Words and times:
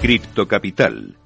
Cripto 0.00 0.46
Capital, 0.46 1.17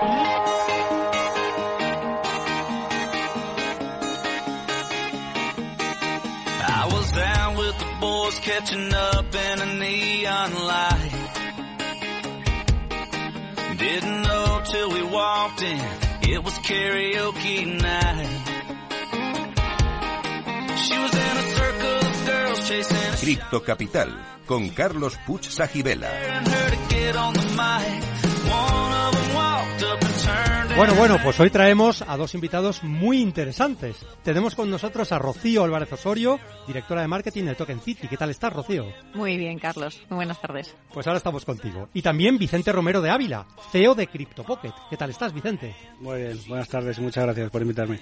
I 0.00 0.06
was 6.92 7.12
down 7.12 7.56
with 7.56 7.78
the 7.78 7.96
boys 8.00 8.38
catching 8.40 8.92
up 8.92 9.34
in 9.34 9.60
a 9.60 9.66
neon 9.78 10.54
light. 10.54 11.12
Didn't 13.78 14.22
know 14.22 14.62
till 14.64 14.90
we 14.90 15.02
walked 15.04 15.62
in, 15.62 15.80
it 16.22 16.42
was 16.42 16.54
karaoke 16.54 17.80
night. 17.80 18.40
She 20.78 20.98
was 20.98 21.14
in 21.14 21.36
a 21.36 21.42
circle 21.54 21.96
of 22.08 22.26
girls 22.26 22.68
chasing 22.68 22.96
Cripto 23.22 23.60
Capital 23.64 24.12
con 24.46 24.70
Carlos 24.70 25.16
Puch 25.24 25.50
Sajibela. 25.50 26.10
Bueno, 30.76 30.94
bueno, 30.96 31.18
pues 31.22 31.38
hoy 31.38 31.50
traemos 31.50 32.02
a 32.02 32.16
dos 32.16 32.34
invitados 32.34 32.82
muy 32.82 33.20
interesantes. 33.20 33.96
Tenemos 34.24 34.56
con 34.56 34.68
nosotros 34.68 35.12
a 35.12 35.20
Rocío 35.20 35.62
Álvarez 35.62 35.92
Osorio, 35.92 36.40
directora 36.66 37.02
de 37.02 37.06
marketing 37.06 37.44
de 37.44 37.54
Token 37.54 37.80
City. 37.80 38.08
¿Qué 38.08 38.16
tal 38.16 38.30
estás, 38.30 38.52
Rocío? 38.52 38.86
Muy 39.14 39.36
bien, 39.36 39.56
Carlos. 39.60 40.02
Muy 40.08 40.16
buenas 40.16 40.40
tardes. 40.40 40.74
Pues 40.92 41.06
ahora 41.06 41.18
estamos 41.18 41.44
contigo. 41.44 41.88
Y 41.94 42.02
también 42.02 42.38
Vicente 42.38 42.72
Romero 42.72 43.00
de 43.00 43.08
Ávila, 43.08 43.46
CEO 43.70 43.94
de 43.94 44.08
CryptoPocket. 44.08 44.74
¿Qué 44.90 44.96
tal 44.96 45.10
estás, 45.10 45.32
Vicente? 45.32 45.76
Muy 46.00 46.22
bien, 46.22 46.40
buenas 46.48 46.68
tardes 46.68 46.98
y 46.98 47.02
muchas 47.02 47.22
gracias 47.22 47.50
por 47.50 47.62
invitarme. 47.62 48.00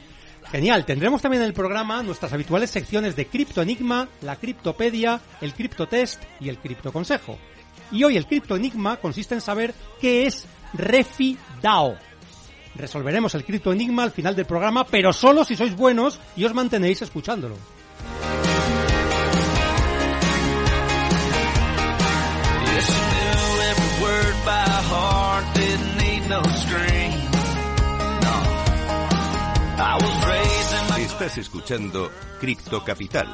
Genial, 0.50 0.86
tendremos 0.86 1.20
también 1.20 1.42
en 1.42 1.48
el 1.48 1.54
programa 1.54 2.02
nuestras 2.02 2.32
habituales 2.32 2.70
secciones 2.70 3.14
de 3.14 3.26
Cripto 3.26 3.60
Enigma, 3.60 4.08
la 4.22 4.36
Criptopedia, 4.36 5.20
el 5.42 5.52
Criptotest 5.52 6.22
y 6.40 6.48
el 6.48 6.56
Cripto 6.56 6.90
Consejo. 6.90 7.36
Y 7.90 8.02
hoy 8.04 8.16
el 8.16 8.26
Cripto 8.26 8.56
Enigma 8.56 8.96
consiste 8.96 9.34
en 9.34 9.42
saber 9.42 9.74
qué 10.00 10.24
es 10.26 10.46
Refi 10.72 11.36
DAO. 11.60 11.98
Resolveremos 12.74 13.34
el 13.34 13.44
cripto 13.44 13.72
enigma 13.72 14.02
al 14.02 14.10
final 14.10 14.34
del 14.34 14.46
programa, 14.46 14.84
pero 14.84 15.12
solo 15.12 15.44
si 15.44 15.56
sois 15.56 15.76
buenos 15.76 16.20
y 16.36 16.44
os 16.44 16.54
mantenéis 16.54 17.02
escuchándolo. 17.02 17.56
Estás 31.22 31.38
escuchando 31.38 32.10
Cripto 32.40 32.82
Capital. 32.82 33.28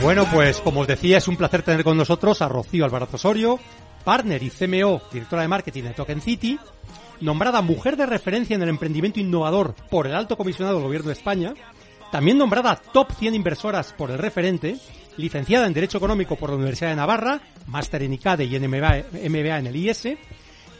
Bueno, 0.00 0.26
pues 0.32 0.60
como 0.60 0.80
os 0.80 0.86
decía, 0.86 1.18
es 1.18 1.26
un 1.26 1.36
placer 1.36 1.62
tener 1.62 1.82
con 1.82 1.96
nosotros 1.96 2.40
a 2.40 2.48
Rocío 2.48 2.84
Alvarado 2.84 3.16
Osorio, 3.16 3.58
partner 4.04 4.40
y 4.42 4.50
CMO, 4.50 5.02
directora 5.12 5.42
de 5.42 5.48
marketing 5.48 5.82
de 5.82 5.90
Token 5.90 6.20
City, 6.20 6.56
nombrada 7.20 7.62
mujer 7.62 7.96
de 7.96 8.06
referencia 8.06 8.54
en 8.54 8.62
el 8.62 8.68
emprendimiento 8.68 9.18
innovador 9.18 9.74
por 9.90 10.06
el 10.06 10.14
Alto 10.14 10.36
Comisionado 10.36 10.76
del 10.76 10.86
Gobierno 10.86 11.08
de 11.08 11.14
España, 11.14 11.52
también 12.12 12.38
nombrada 12.38 12.76
top 12.76 13.10
100 13.18 13.34
inversoras 13.34 13.92
por 13.92 14.12
el 14.12 14.18
referente, 14.18 14.78
licenciada 15.16 15.66
en 15.66 15.74
Derecho 15.74 15.98
Económico 15.98 16.36
por 16.36 16.50
la 16.50 16.56
Universidad 16.56 16.90
de 16.90 16.96
Navarra, 16.96 17.40
máster 17.66 18.04
en 18.04 18.14
ICADE 18.14 18.44
y 18.44 18.54
en 18.54 18.68
MBA, 18.68 19.58
en 19.58 19.66
el 19.66 19.76
IS, 19.76 20.10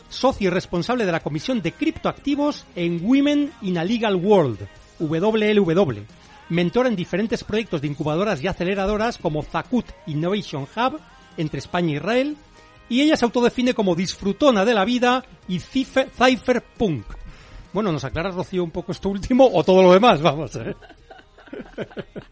socio 0.08 0.46
y 0.46 0.50
responsable 0.50 1.04
de 1.04 1.12
la 1.12 1.20
Comisión 1.20 1.60
de 1.60 1.72
Criptoactivos 1.72 2.66
en 2.76 3.04
Women 3.04 3.50
in 3.62 3.78
a 3.78 3.84
Legal 3.84 4.14
World, 4.14 4.60
WLW, 5.00 6.04
mentor 6.48 6.86
en 6.86 6.97
diferentes 6.97 7.44
proyectos 7.44 7.81
de 7.81 7.88
incubadoras 7.88 8.42
y 8.42 8.47
aceleradoras 8.47 9.19
como 9.19 9.42
Zakut 9.42 9.86
Innovation 10.06 10.62
Hub 10.62 11.00
entre 11.36 11.59
España 11.59 11.92
e 11.92 11.97
Israel, 11.97 12.36
y 12.88 13.03
ella 13.03 13.16
se 13.16 13.25
autodefine 13.25 13.75
como 13.75 13.94
disfrutona 13.94 14.64
de 14.64 14.75
la 14.75 14.84
vida 14.84 15.25
y 15.47 15.60
cypherpunk. 15.60 17.04
Bueno, 17.72 17.92
¿nos 17.92 18.04
aclaras, 18.04 18.34
Rocío, 18.34 18.64
un 18.64 18.70
poco 18.70 18.92
esto 18.92 19.09
último 19.10 19.48
o 19.53 19.62
todo 19.62 19.82
lo 19.82 19.92
demás? 19.92 20.22
Vamos, 20.22 20.56
¿eh? 20.56 20.75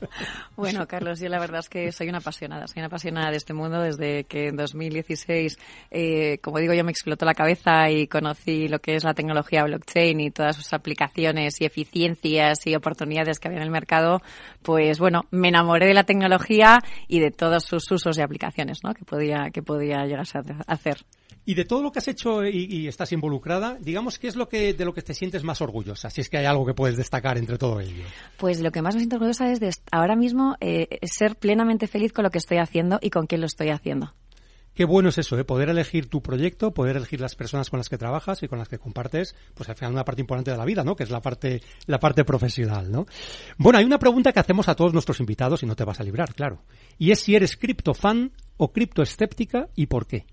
Bueno, 0.56 0.86
Carlos, 0.86 1.20
yo 1.20 1.28
la 1.28 1.38
verdad 1.38 1.60
es 1.60 1.68
que 1.68 1.92
soy 1.92 2.08
una 2.08 2.18
apasionada, 2.18 2.66
soy 2.66 2.80
una 2.80 2.86
apasionada 2.86 3.30
de 3.30 3.36
este 3.36 3.52
mundo 3.52 3.80
desde 3.80 4.24
que 4.24 4.48
en 4.48 4.56
2016, 4.56 5.58
eh, 5.90 6.38
como 6.38 6.58
digo, 6.58 6.72
yo 6.72 6.84
me 6.84 6.90
explotó 6.90 7.26
la 7.26 7.34
cabeza 7.34 7.90
y 7.90 8.06
conocí 8.06 8.68
lo 8.68 8.78
que 8.78 8.94
es 8.96 9.04
la 9.04 9.14
tecnología 9.14 9.64
blockchain 9.64 10.20
y 10.20 10.30
todas 10.30 10.56
sus 10.56 10.72
aplicaciones 10.72 11.60
y 11.60 11.66
eficiencias 11.66 12.66
y 12.66 12.74
oportunidades 12.74 13.38
que 13.38 13.48
había 13.48 13.58
en 13.58 13.64
el 13.64 13.70
mercado, 13.70 14.22
pues 14.62 14.98
bueno, 14.98 15.26
me 15.30 15.48
enamoré 15.48 15.86
de 15.86 15.94
la 15.94 16.04
tecnología 16.04 16.78
y 17.06 17.20
de 17.20 17.30
todos 17.30 17.64
sus 17.64 17.90
usos 17.90 18.18
y 18.18 18.22
aplicaciones 18.22 18.78
¿no? 18.82 18.94
que, 18.94 19.04
podía, 19.04 19.50
que 19.52 19.62
podía 19.62 20.04
llegarse 20.06 20.38
a 20.38 20.42
hacer. 20.66 21.04
Y 21.44 21.54
de 21.54 21.64
todo 21.64 21.80
lo 21.80 21.92
que 21.92 22.00
has 22.00 22.08
hecho 22.08 22.44
y, 22.44 22.88
estás 22.88 23.12
involucrada, 23.12 23.78
digamos, 23.80 24.18
¿qué 24.18 24.26
es 24.26 24.34
lo 24.34 24.48
que 24.48 24.74
de 24.74 24.84
lo 24.84 24.92
que 24.92 25.02
te 25.02 25.14
sientes 25.14 25.44
más 25.44 25.60
orgullosa? 25.60 26.10
Si 26.10 26.20
es 26.20 26.28
que 26.28 26.38
hay 26.38 26.44
algo 26.44 26.66
que 26.66 26.74
puedes 26.74 26.96
destacar 26.96 27.38
entre 27.38 27.56
todo 27.56 27.80
ello. 27.80 28.04
Pues 28.36 28.60
lo 28.60 28.72
que 28.72 28.82
más 28.82 28.94
me 28.94 29.00
siento 29.00 29.16
orgullosa 29.16 29.52
es 29.52 29.60
de 29.60 29.70
ahora 29.92 30.16
mismo 30.16 30.56
eh, 30.60 30.98
ser 31.02 31.36
plenamente 31.36 31.86
feliz 31.86 32.12
con 32.12 32.24
lo 32.24 32.30
que 32.30 32.38
estoy 32.38 32.58
haciendo 32.58 32.98
y 33.00 33.10
con 33.10 33.26
quién 33.26 33.40
lo 33.40 33.46
estoy 33.46 33.70
haciendo. 33.70 34.12
Qué 34.76 34.84
bueno 34.84 35.08
es 35.08 35.16
eso, 35.16 35.38
¿eh? 35.38 35.44
poder 35.44 35.70
elegir 35.70 36.10
tu 36.10 36.20
proyecto, 36.20 36.74
poder 36.74 36.98
elegir 36.98 37.18
las 37.18 37.34
personas 37.34 37.70
con 37.70 37.78
las 37.78 37.88
que 37.88 37.96
trabajas 37.96 38.42
y 38.42 38.46
con 38.46 38.58
las 38.58 38.68
que 38.68 38.78
compartes, 38.78 39.34
pues 39.54 39.70
al 39.70 39.74
final 39.74 39.92
una 39.92 40.04
parte 40.04 40.20
importante 40.20 40.50
de 40.50 40.58
la 40.58 40.66
vida, 40.66 40.84
¿no? 40.84 40.94
Que 40.94 41.04
es 41.04 41.10
la 41.10 41.22
parte, 41.22 41.62
la 41.86 41.98
parte 41.98 42.26
profesional, 42.26 42.92
¿no? 42.92 43.06
Bueno, 43.56 43.78
hay 43.78 43.86
una 43.86 43.98
pregunta 43.98 44.32
que 44.32 44.40
hacemos 44.40 44.68
a 44.68 44.74
todos 44.74 44.92
nuestros 44.92 45.18
invitados 45.20 45.62
y 45.62 45.66
no 45.66 45.76
te 45.76 45.84
vas 45.84 45.98
a 45.98 46.02
librar, 46.02 46.34
claro. 46.34 46.62
Y 46.98 47.10
es 47.10 47.20
si 47.20 47.34
eres 47.34 47.56
criptofan 47.56 48.32
o 48.58 48.70
criptoescéptica 48.70 49.70
y 49.74 49.86
por 49.86 50.06
qué. 50.06 50.26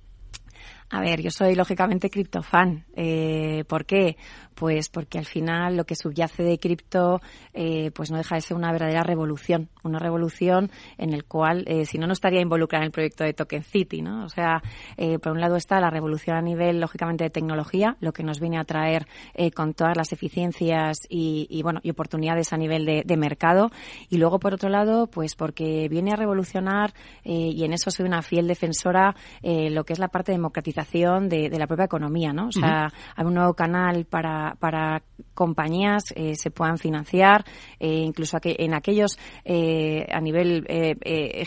A 0.94 1.02
ver, 1.02 1.24
yo 1.24 1.32
soy 1.32 1.56
lógicamente 1.56 2.12
criptofan. 2.12 2.86
Eh, 2.96 3.64
¿Por 3.68 3.84
qué? 3.84 4.16
Pues 4.54 4.90
porque 4.90 5.18
al 5.18 5.26
final 5.26 5.76
lo 5.76 5.86
que 5.86 5.96
subyace 5.96 6.44
de 6.44 6.60
cripto 6.60 7.20
eh, 7.52 7.90
pues 7.96 8.12
no 8.12 8.18
deja 8.18 8.36
de 8.36 8.42
ser 8.42 8.56
una 8.56 8.72
verdadera 8.72 9.02
revolución. 9.02 9.70
Una 9.82 9.98
revolución 9.98 10.70
en 11.00 11.12
el 11.16 11.26
cual, 11.26 11.64
eh, 11.66 11.88
si 11.88 11.98
no, 11.98 12.06
no 12.06 12.14
estaría 12.14 12.42
involucrada 12.42 12.84
en 12.84 12.90
el 12.90 12.92
proyecto 12.92 13.24
de 13.24 13.34
Token 13.34 13.64
City, 13.64 14.04
¿no? 14.04 14.24
O 14.24 14.30
sea, 14.30 14.62
eh, 14.96 15.18
por 15.18 15.32
un 15.32 15.42
lado 15.42 15.56
está 15.56 15.80
la 15.80 15.90
revolución 15.90 16.38
a 16.38 16.44
nivel, 16.44 16.80
lógicamente, 16.80 17.24
de 17.24 17.32
tecnología, 17.32 17.98
lo 18.00 18.14
que 18.14 18.22
nos 18.22 18.40
viene 18.40 18.60
a 18.60 18.64
traer 18.64 19.08
eh, 19.34 19.50
con 19.50 19.74
todas 19.74 19.98
las 19.98 20.14
eficiencias 20.14 20.98
y, 21.10 21.48
y, 21.50 21.64
bueno, 21.64 21.80
y 21.82 21.90
oportunidades 21.90 22.54
a 22.54 22.58
nivel 22.58 22.86
de, 22.86 23.18
mercado. 23.18 23.72
Y 24.10 24.18
luego, 24.18 24.38
por 24.40 24.54
otro 24.54 24.70
lado, 24.70 25.08
pues 25.08 25.34
porque 25.34 25.88
viene 25.90 26.12
a 26.12 26.16
revolucionar, 26.16 26.94
y 27.24 27.64
en 27.64 27.74
eso 27.74 27.90
soy 27.90 28.06
una 28.06 28.22
fiel 28.22 28.48
defensora, 28.48 29.16
lo 29.42 29.84
que 29.86 29.94
es 29.94 30.00
la 30.00 30.10
parte 30.10 30.32
de 30.32 30.38
democratización 30.38 30.83
de, 31.30 31.50
la 31.50 31.68
propia 31.68 31.86
economía, 31.86 32.34
¿no? 32.34 32.48
O 32.48 32.52
sea, 32.52 32.92
hay 33.16 33.26
un 33.26 33.34
nuevo 33.34 33.54
canal 33.54 34.06
para, 34.06 34.56
para 34.60 35.02
compañías 35.34 36.04
eh, 36.16 36.36
se 36.36 36.52
puedan 36.52 36.78
financiar, 36.78 37.44
eh, 37.80 37.88
incluso 37.88 38.38
en 38.44 38.74
aquellos 38.74 39.18
eh, 39.44 40.06
a 40.12 40.20
nivel 40.20 40.66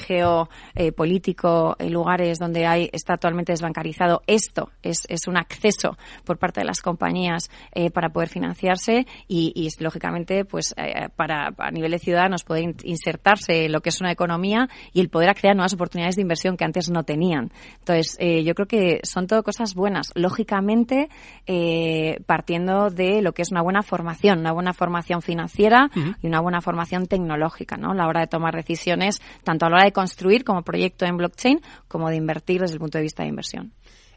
geopolítico, 0.06 1.76
lugares 1.80 2.38
donde 2.38 2.66
hay 2.66 2.90
está 2.92 3.14
actualmente 3.14 3.52
desbancarizado. 3.52 4.22
Esto 4.26 4.70
es, 4.82 5.04
es 5.08 5.26
un 5.26 5.36
acceso 5.36 5.96
por 6.24 6.38
parte 6.38 6.60
de 6.60 6.66
las 6.66 6.80
compañías 6.80 7.50
para 7.92 8.08
poder 8.10 8.28
financiarse 8.28 9.06
y, 9.28 9.52
y 9.54 9.68
lógicamente, 9.82 10.44
pues 10.44 10.74
para 11.16 11.52
a 11.58 11.70
nivel 11.70 11.92
de 11.92 11.98
ciudadanos 11.98 12.44
poder 12.44 12.74
insertarse 12.84 13.66
en 13.66 13.72
lo 13.72 13.80
que 13.80 13.90
es 13.90 14.00
una 14.00 14.12
economía 14.12 14.68
y 14.92 15.00
el 15.00 15.08
poder 15.08 15.28
acceder 15.30 15.52
a 15.52 15.54
nuevas 15.54 15.74
oportunidades 15.74 16.16
de 16.16 16.22
inversión 16.22 16.56
que 16.56 16.64
antes 16.64 16.90
no 16.90 17.04
tenían. 17.04 17.50
Entonces, 17.78 18.16
yo 18.18 18.54
creo 18.54 18.66
que 18.66 19.00
son 19.02 19.25
todo 19.26 19.42
cosas 19.42 19.74
buenas. 19.74 20.12
Lógicamente, 20.14 21.08
partiendo 22.26 22.90
de 22.90 23.22
lo 23.22 23.32
que 23.32 23.42
es 23.42 23.50
una 23.50 23.62
buena 23.62 23.82
formación, 23.82 24.40
una 24.40 24.52
buena 24.52 24.72
formación 24.72 25.22
financiera 25.22 25.90
y 26.22 26.26
una 26.26 26.40
buena 26.40 26.60
formación 26.60 27.06
tecnológica, 27.06 27.76
¿no? 27.76 27.92
A 27.92 27.94
la 27.94 28.06
hora 28.06 28.20
de 28.20 28.26
tomar 28.26 28.54
decisiones, 28.54 29.20
tanto 29.44 29.66
a 29.66 29.70
la 29.70 29.76
hora 29.76 29.84
de 29.84 29.92
construir 29.92 30.44
como 30.44 30.62
proyecto 30.62 31.04
en 31.06 31.16
blockchain, 31.16 31.60
como 31.88 32.08
de 32.08 32.16
invertir 32.16 32.60
desde 32.60 32.74
el 32.74 32.80
punto 32.80 32.98
de 32.98 33.02
vista 33.02 33.22
de 33.22 33.28
inversión. 33.30 33.72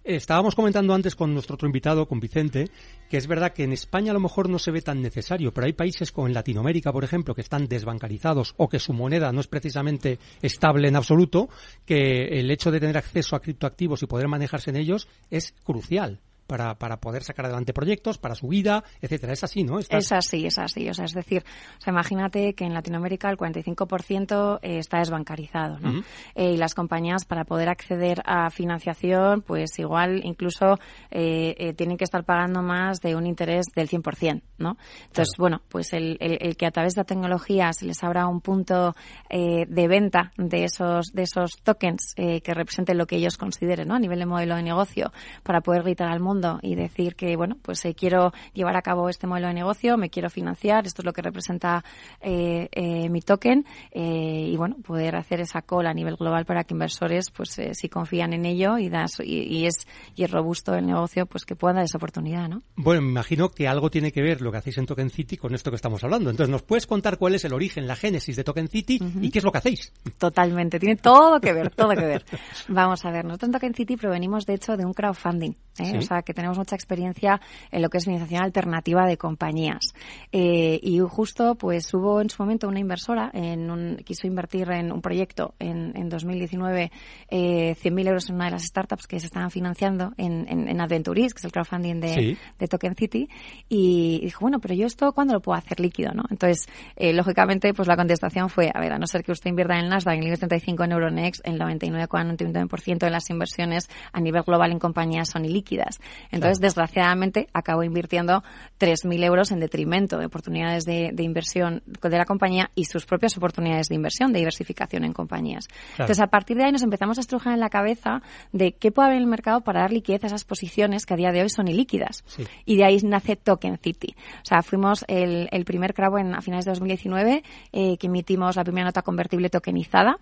Estábamos 0.09 0.55
comentando 0.55 0.95
antes 0.95 1.15
con 1.15 1.35
nuestro 1.35 1.53
otro 1.53 1.67
invitado, 1.67 2.07
con 2.07 2.19
Vicente, 2.19 2.71
que 3.11 3.17
es 3.17 3.27
verdad 3.27 3.53
que 3.53 3.63
en 3.63 3.73
España 3.73 4.09
a 4.09 4.15
lo 4.15 4.19
mejor 4.19 4.49
no 4.49 4.57
se 4.57 4.71
ve 4.71 4.81
tan 4.81 5.03
necesario, 5.03 5.53
pero 5.53 5.67
hay 5.67 5.73
países 5.73 6.11
como 6.11 6.25
en 6.25 6.33
Latinoamérica, 6.33 6.91
por 6.91 7.03
ejemplo, 7.03 7.35
que 7.35 7.41
están 7.41 7.67
desbancarizados 7.67 8.55
o 8.57 8.69
que 8.69 8.79
su 8.79 8.91
moneda 8.91 9.31
no 9.31 9.39
es 9.39 9.45
precisamente 9.45 10.17
estable 10.41 10.87
en 10.87 10.95
absoluto, 10.95 11.47
que 11.85 12.39
el 12.39 12.49
hecho 12.49 12.71
de 12.71 12.79
tener 12.79 12.97
acceso 12.97 13.35
a 13.35 13.39
criptoactivos 13.39 14.01
y 14.01 14.07
poder 14.07 14.27
manejarse 14.27 14.71
en 14.71 14.77
ellos 14.77 15.07
es 15.29 15.53
crucial 15.63 16.19
para, 16.49 16.75
para 16.75 16.97
poder 16.99 17.23
sacar 17.23 17.45
adelante 17.45 17.73
proyectos, 17.73 18.17
para 18.17 18.33
su 18.33 18.47
vida, 18.47 18.83
etcétera. 19.01 19.33
Es 19.33 19.43
así, 19.43 19.63
¿no? 19.63 19.77
Es 19.77 20.11
así, 20.11 20.47
es 20.47 20.57
así. 20.57 20.89
O 20.89 20.93
sea, 20.95 21.05
es 21.05 21.13
decir, 21.13 21.43
o 21.77 21.81
sea, 21.81 21.93
imagínate 21.93 22.55
que 22.55 22.65
en 22.65 22.73
Latinoamérica 22.73 23.29
el 23.29 23.37
45% 23.37 24.59
eh, 24.63 24.79
está 24.79 24.97
desbancarizado, 24.97 25.79
¿no? 25.79 26.01
Eh, 26.33 26.53
y 26.53 26.57
las 26.57 26.73
compañías 26.73 27.25
para 27.25 27.45
poder 27.45 27.69
acceder 27.69 28.23
a 28.25 28.49
financiación, 28.49 29.43
pues 29.43 29.77
igual 29.77 30.21
incluso 30.25 30.79
eh, 31.11 31.73
tienen 31.77 31.97
que 31.97 32.03
estar 32.03 32.23
pagando 32.23 32.63
más 32.63 32.99
de 32.99 33.15
un 33.15 33.27
interés 33.27 33.67
del 33.75 33.87
100%, 33.87 34.41
¿no? 34.57 34.77
Entonces, 35.05 35.35
bueno, 35.37 35.61
pues 35.69 35.93
el, 35.93 36.17
el, 36.19 36.57
que 36.57 36.65
a 36.65 36.71
través 36.71 36.95
de 36.95 37.01
la 37.01 37.05
tecnología 37.05 37.71
se 37.73 37.85
les 37.85 38.03
abra 38.03 38.27
un 38.27 38.41
punto 38.41 38.95
de 39.29 39.87
venta 39.87 40.31
de 40.37 40.63
esos 40.63 41.11
de 41.13 41.23
esos 41.23 41.51
tokens 41.63 42.15
que 42.15 42.53
representen 42.53 42.97
lo 42.97 43.05
que 43.05 43.17
ellos 43.17 43.37
consideren, 43.37 43.87
¿no? 43.87 43.95
A 43.95 43.99
nivel 43.99 44.17
de 44.17 44.25
modelo 44.25 44.55
de 44.55 44.63
negocio 44.63 45.11
para 45.43 45.61
poder 45.61 45.83
gritar 45.83 46.09
al 46.09 46.19
mundo 46.19 46.38
y 46.61 46.75
decir 46.75 47.15
que, 47.15 47.35
bueno, 47.35 47.57
pues 47.61 47.83
eh, 47.85 47.93
quiero 47.93 48.31
llevar 48.53 48.77
a 48.77 48.81
cabo 48.81 49.09
este 49.09 49.27
modelo 49.27 49.47
de 49.47 49.53
negocio, 49.53 49.97
me 49.97 50.09
quiero 50.09 50.29
financiar, 50.29 50.85
esto 50.85 51.01
es 51.01 51.05
lo 51.05 51.13
que 51.13 51.21
representa 51.21 51.83
eh, 52.21 52.69
eh, 52.71 53.09
mi 53.09 53.21
token 53.21 53.65
y, 53.93 54.55
bueno, 54.55 54.77
poder 54.85 55.15
hacer 55.15 55.41
esa 55.41 55.61
cola 55.61 55.91
a 55.91 55.93
nivel 55.93 56.15
global 56.15 56.45
para 56.45 56.63
que 56.63 56.73
inversores, 56.73 57.31
pues 57.31 57.59
si 57.73 57.89
confían 57.89 58.33
en 58.33 58.45
ello 58.45 58.77
y, 58.77 58.89
das, 58.89 59.19
y, 59.23 59.65
es, 59.65 59.87
y 60.15 60.23
es 60.23 60.31
robusto 60.31 60.73
el 60.73 60.85
negocio, 60.85 61.25
pues 61.25 61.45
que 61.45 61.55
puedan 61.55 61.77
dar 61.77 61.85
esa 61.85 61.97
oportunidad, 61.97 62.47
¿no? 62.47 62.63
Bueno, 62.75 63.01
me 63.01 63.09
imagino 63.09 63.49
que 63.49 63.67
algo 63.67 63.89
tiene 63.89 64.11
que 64.11 64.21
ver 64.21 64.41
lo 64.41 64.51
que 64.51 64.57
hacéis 64.57 64.77
en 64.77 64.85
Token 64.85 65.09
City 65.09 65.37
con 65.37 65.53
esto 65.53 65.69
que 65.69 65.75
estamos 65.75 66.03
hablando. 66.03 66.29
Entonces, 66.29 66.51
¿nos 66.51 66.63
puedes 66.63 66.87
contar 66.87 67.17
cuál 67.17 67.35
es 67.35 67.45
el 67.45 67.53
origen, 67.53 67.87
la 67.87 67.95
génesis 67.95 68.35
de 68.35 68.43
Token 68.43 68.67
City 68.67 68.99
y 69.21 69.29
qué 69.29 69.39
es 69.39 69.45
lo 69.45 69.51
que 69.51 69.57
hacéis? 69.57 69.91
Totalmente, 70.17 70.79
tiene 70.79 70.95
todo 70.95 71.39
que 71.39 71.53
ver, 71.53 71.69
todo 71.71 71.89
que 71.89 72.05
ver. 72.05 72.25
Vamos 72.67 73.03
a 73.05 73.11
ver, 73.11 73.25
nosotros 73.25 73.49
en 73.49 73.53
Token 73.53 73.73
City 73.73 73.97
provenimos, 73.97 74.45
de 74.45 74.53
hecho, 74.53 74.77
de 74.77 74.85
un 74.85 74.93
crowdfunding. 74.93 75.55
O 75.79 76.01
sea, 76.01 76.21
que 76.29 76.33
tenemos 76.35 76.59
mucha 76.59 76.75
experiencia 76.75 77.41
en 77.71 77.81
lo 77.81 77.89
que 77.89 77.97
es 77.97 78.05
financiación 78.05 78.43
alternativa 78.43 79.07
de 79.07 79.17
compañías. 79.17 79.95
Eh, 80.31 80.79
y 80.83 80.99
justo, 80.99 81.55
pues 81.55 81.91
hubo 81.95 82.21
en 82.21 82.29
su 82.29 82.43
momento 82.43 82.67
una 82.67 82.79
inversora, 82.79 83.31
en 83.33 83.71
un, 83.71 83.97
quiso 84.05 84.27
invertir 84.27 84.69
en 84.69 84.91
un 84.91 85.01
proyecto 85.01 85.55
en, 85.57 85.91
en 85.97 86.07
2019 86.07 86.91
eh, 87.29 87.75
100.000 87.81 88.07
euros 88.07 88.29
en 88.29 88.35
una 88.35 88.45
de 88.45 88.51
las 88.51 88.63
startups 88.63 89.07
que 89.07 89.19
se 89.19 89.25
estaban 89.25 89.49
financiando 89.49 90.13
en, 90.17 90.45
en, 90.47 90.69
en 90.69 90.81
Adventuris, 90.81 91.33
que 91.33 91.39
es 91.39 91.45
el 91.45 91.51
crowdfunding 91.51 91.99
de, 91.99 92.37
de, 92.59 92.67
Token 92.67 92.95
City, 92.95 93.27
y 93.67 94.19
dijo, 94.21 94.41
bueno, 94.41 94.59
pero 94.59 94.75
yo 94.75 94.85
esto, 94.85 95.11
¿cuándo 95.13 95.33
lo 95.33 95.41
puedo 95.41 95.57
hacer 95.57 95.79
líquido? 95.79 96.11
¿no? 96.13 96.25
Entonces, 96.29 96.67
eh, 96.95 97.11
lógicamente, 97.11 97.73
pues 97.73 97.87
la 97.87 97.95
contestación 97.95 98.49
fue, 98.49 98.69
a 98.71 98.79
ver, 98.79 98.93
a 98.93 98.99
no 98.99 99.07
ser 99.07 99.23
que 99.23 99.31
usted 99.31 99.49
invierta 99.49 99.73
en 99.79 99.85
el 99.85 99.89
Nasdaq, 99.89 100.17
en 100.17 100.27
el 100.27 100.37
35 100.37 100.83
en 100.83 100.91
Euronext, 100.91 101.47
el 101.47 101.59
99,99% 101.59 102.99
de 102.99 103.09
las 103.09 103.27
inversiones 103.31 103.89
a 104.13 104.21
nivel 104.21 104.43
global 104.43 104.71
en 104.71 104.77
compañías 104.77 105.29
son 105.29 105.45
ilíquidas. 105.45 105.99
Entonces, 106.31 106.59
desgraciadamente, 106.59 107.47
acabó 107.53 107.83
invirtiendo 107.83 108.43
3.000 108.79 109.23
euros 109.23 109.51
en 109.51 109.59
detrimento 109.59 110.17
de 110.17 110.25
oportunidades 110.25 110.85
de, 110.85 111.13
inversión 111.17 111.83
de 111.85 112.17
la 112.17 112.25
compañía 112.25 112.71
y 112.75 112.85
sus 112.85 113.05
propias 113.05 113.37
oportunidades 113.37 113.87
de 113.87 113.95
inversión, 113.95 114.31
de 114.31 114.39
diversificación 114.39 115.03
en 115.03 115.13
compañías. 115.13 115.67
Entonces, 115.91 116.19
a 116.19 116.27
partir 116.27 116.57
de 116.57 116.65
ahí 116.65 116.71
nos 116.71 116.83
empezamos 116.83 117.17
a 117.17 117.21
estrujar 117.21 117.53
en 117.53 117.59
la 117.59 117.69
cabeza 117.69 118.21
de 118.51 118.73
qué 118.73 118.91
puede 118.91 119.07
haber 119.07 119.17
en 119.17 119.23
el 119.23 119.29
mercado 119.29 119.61
para 119.61 119.81
dar 119.81 119.91
liquidez 119.91 120.23
a 120.23 120.27
esas 120.27 120.43
posiciones 120.43 121.05
que 121.05 121.13
a 121.13 121.17
día 121.17 121.31
de 121.31 121.41
hoy 121.41 121.49
son 121.49 121.67
ilíquidas. 121.67 122.23
Y 122.65 122.77
de 122.77 122.85
ahí 122.85 122.97
nace 123.03 123.35
Token 123.35 123.77
City. 123.77 124.15
O 124.41 124.45
sea, 124.45 124.61
fuimos 124.61 125.05
el, 125.07 125.47
primer 125.65 125.93
crowd 125.93 126.19
en, 126.19 126.35
a 126.35 126.41
finales 126.41 126.65
de 126.65 126.71
2019 126.71 127.43
eh, 127.71 127.97
que 127.97 128.07
emitimos 128.07 128.55
la 128.55 128.63
primera 128.63 128.85
nota 128.85 129.01
convertible 129.01 129.49
tokenizada 129.49 130.17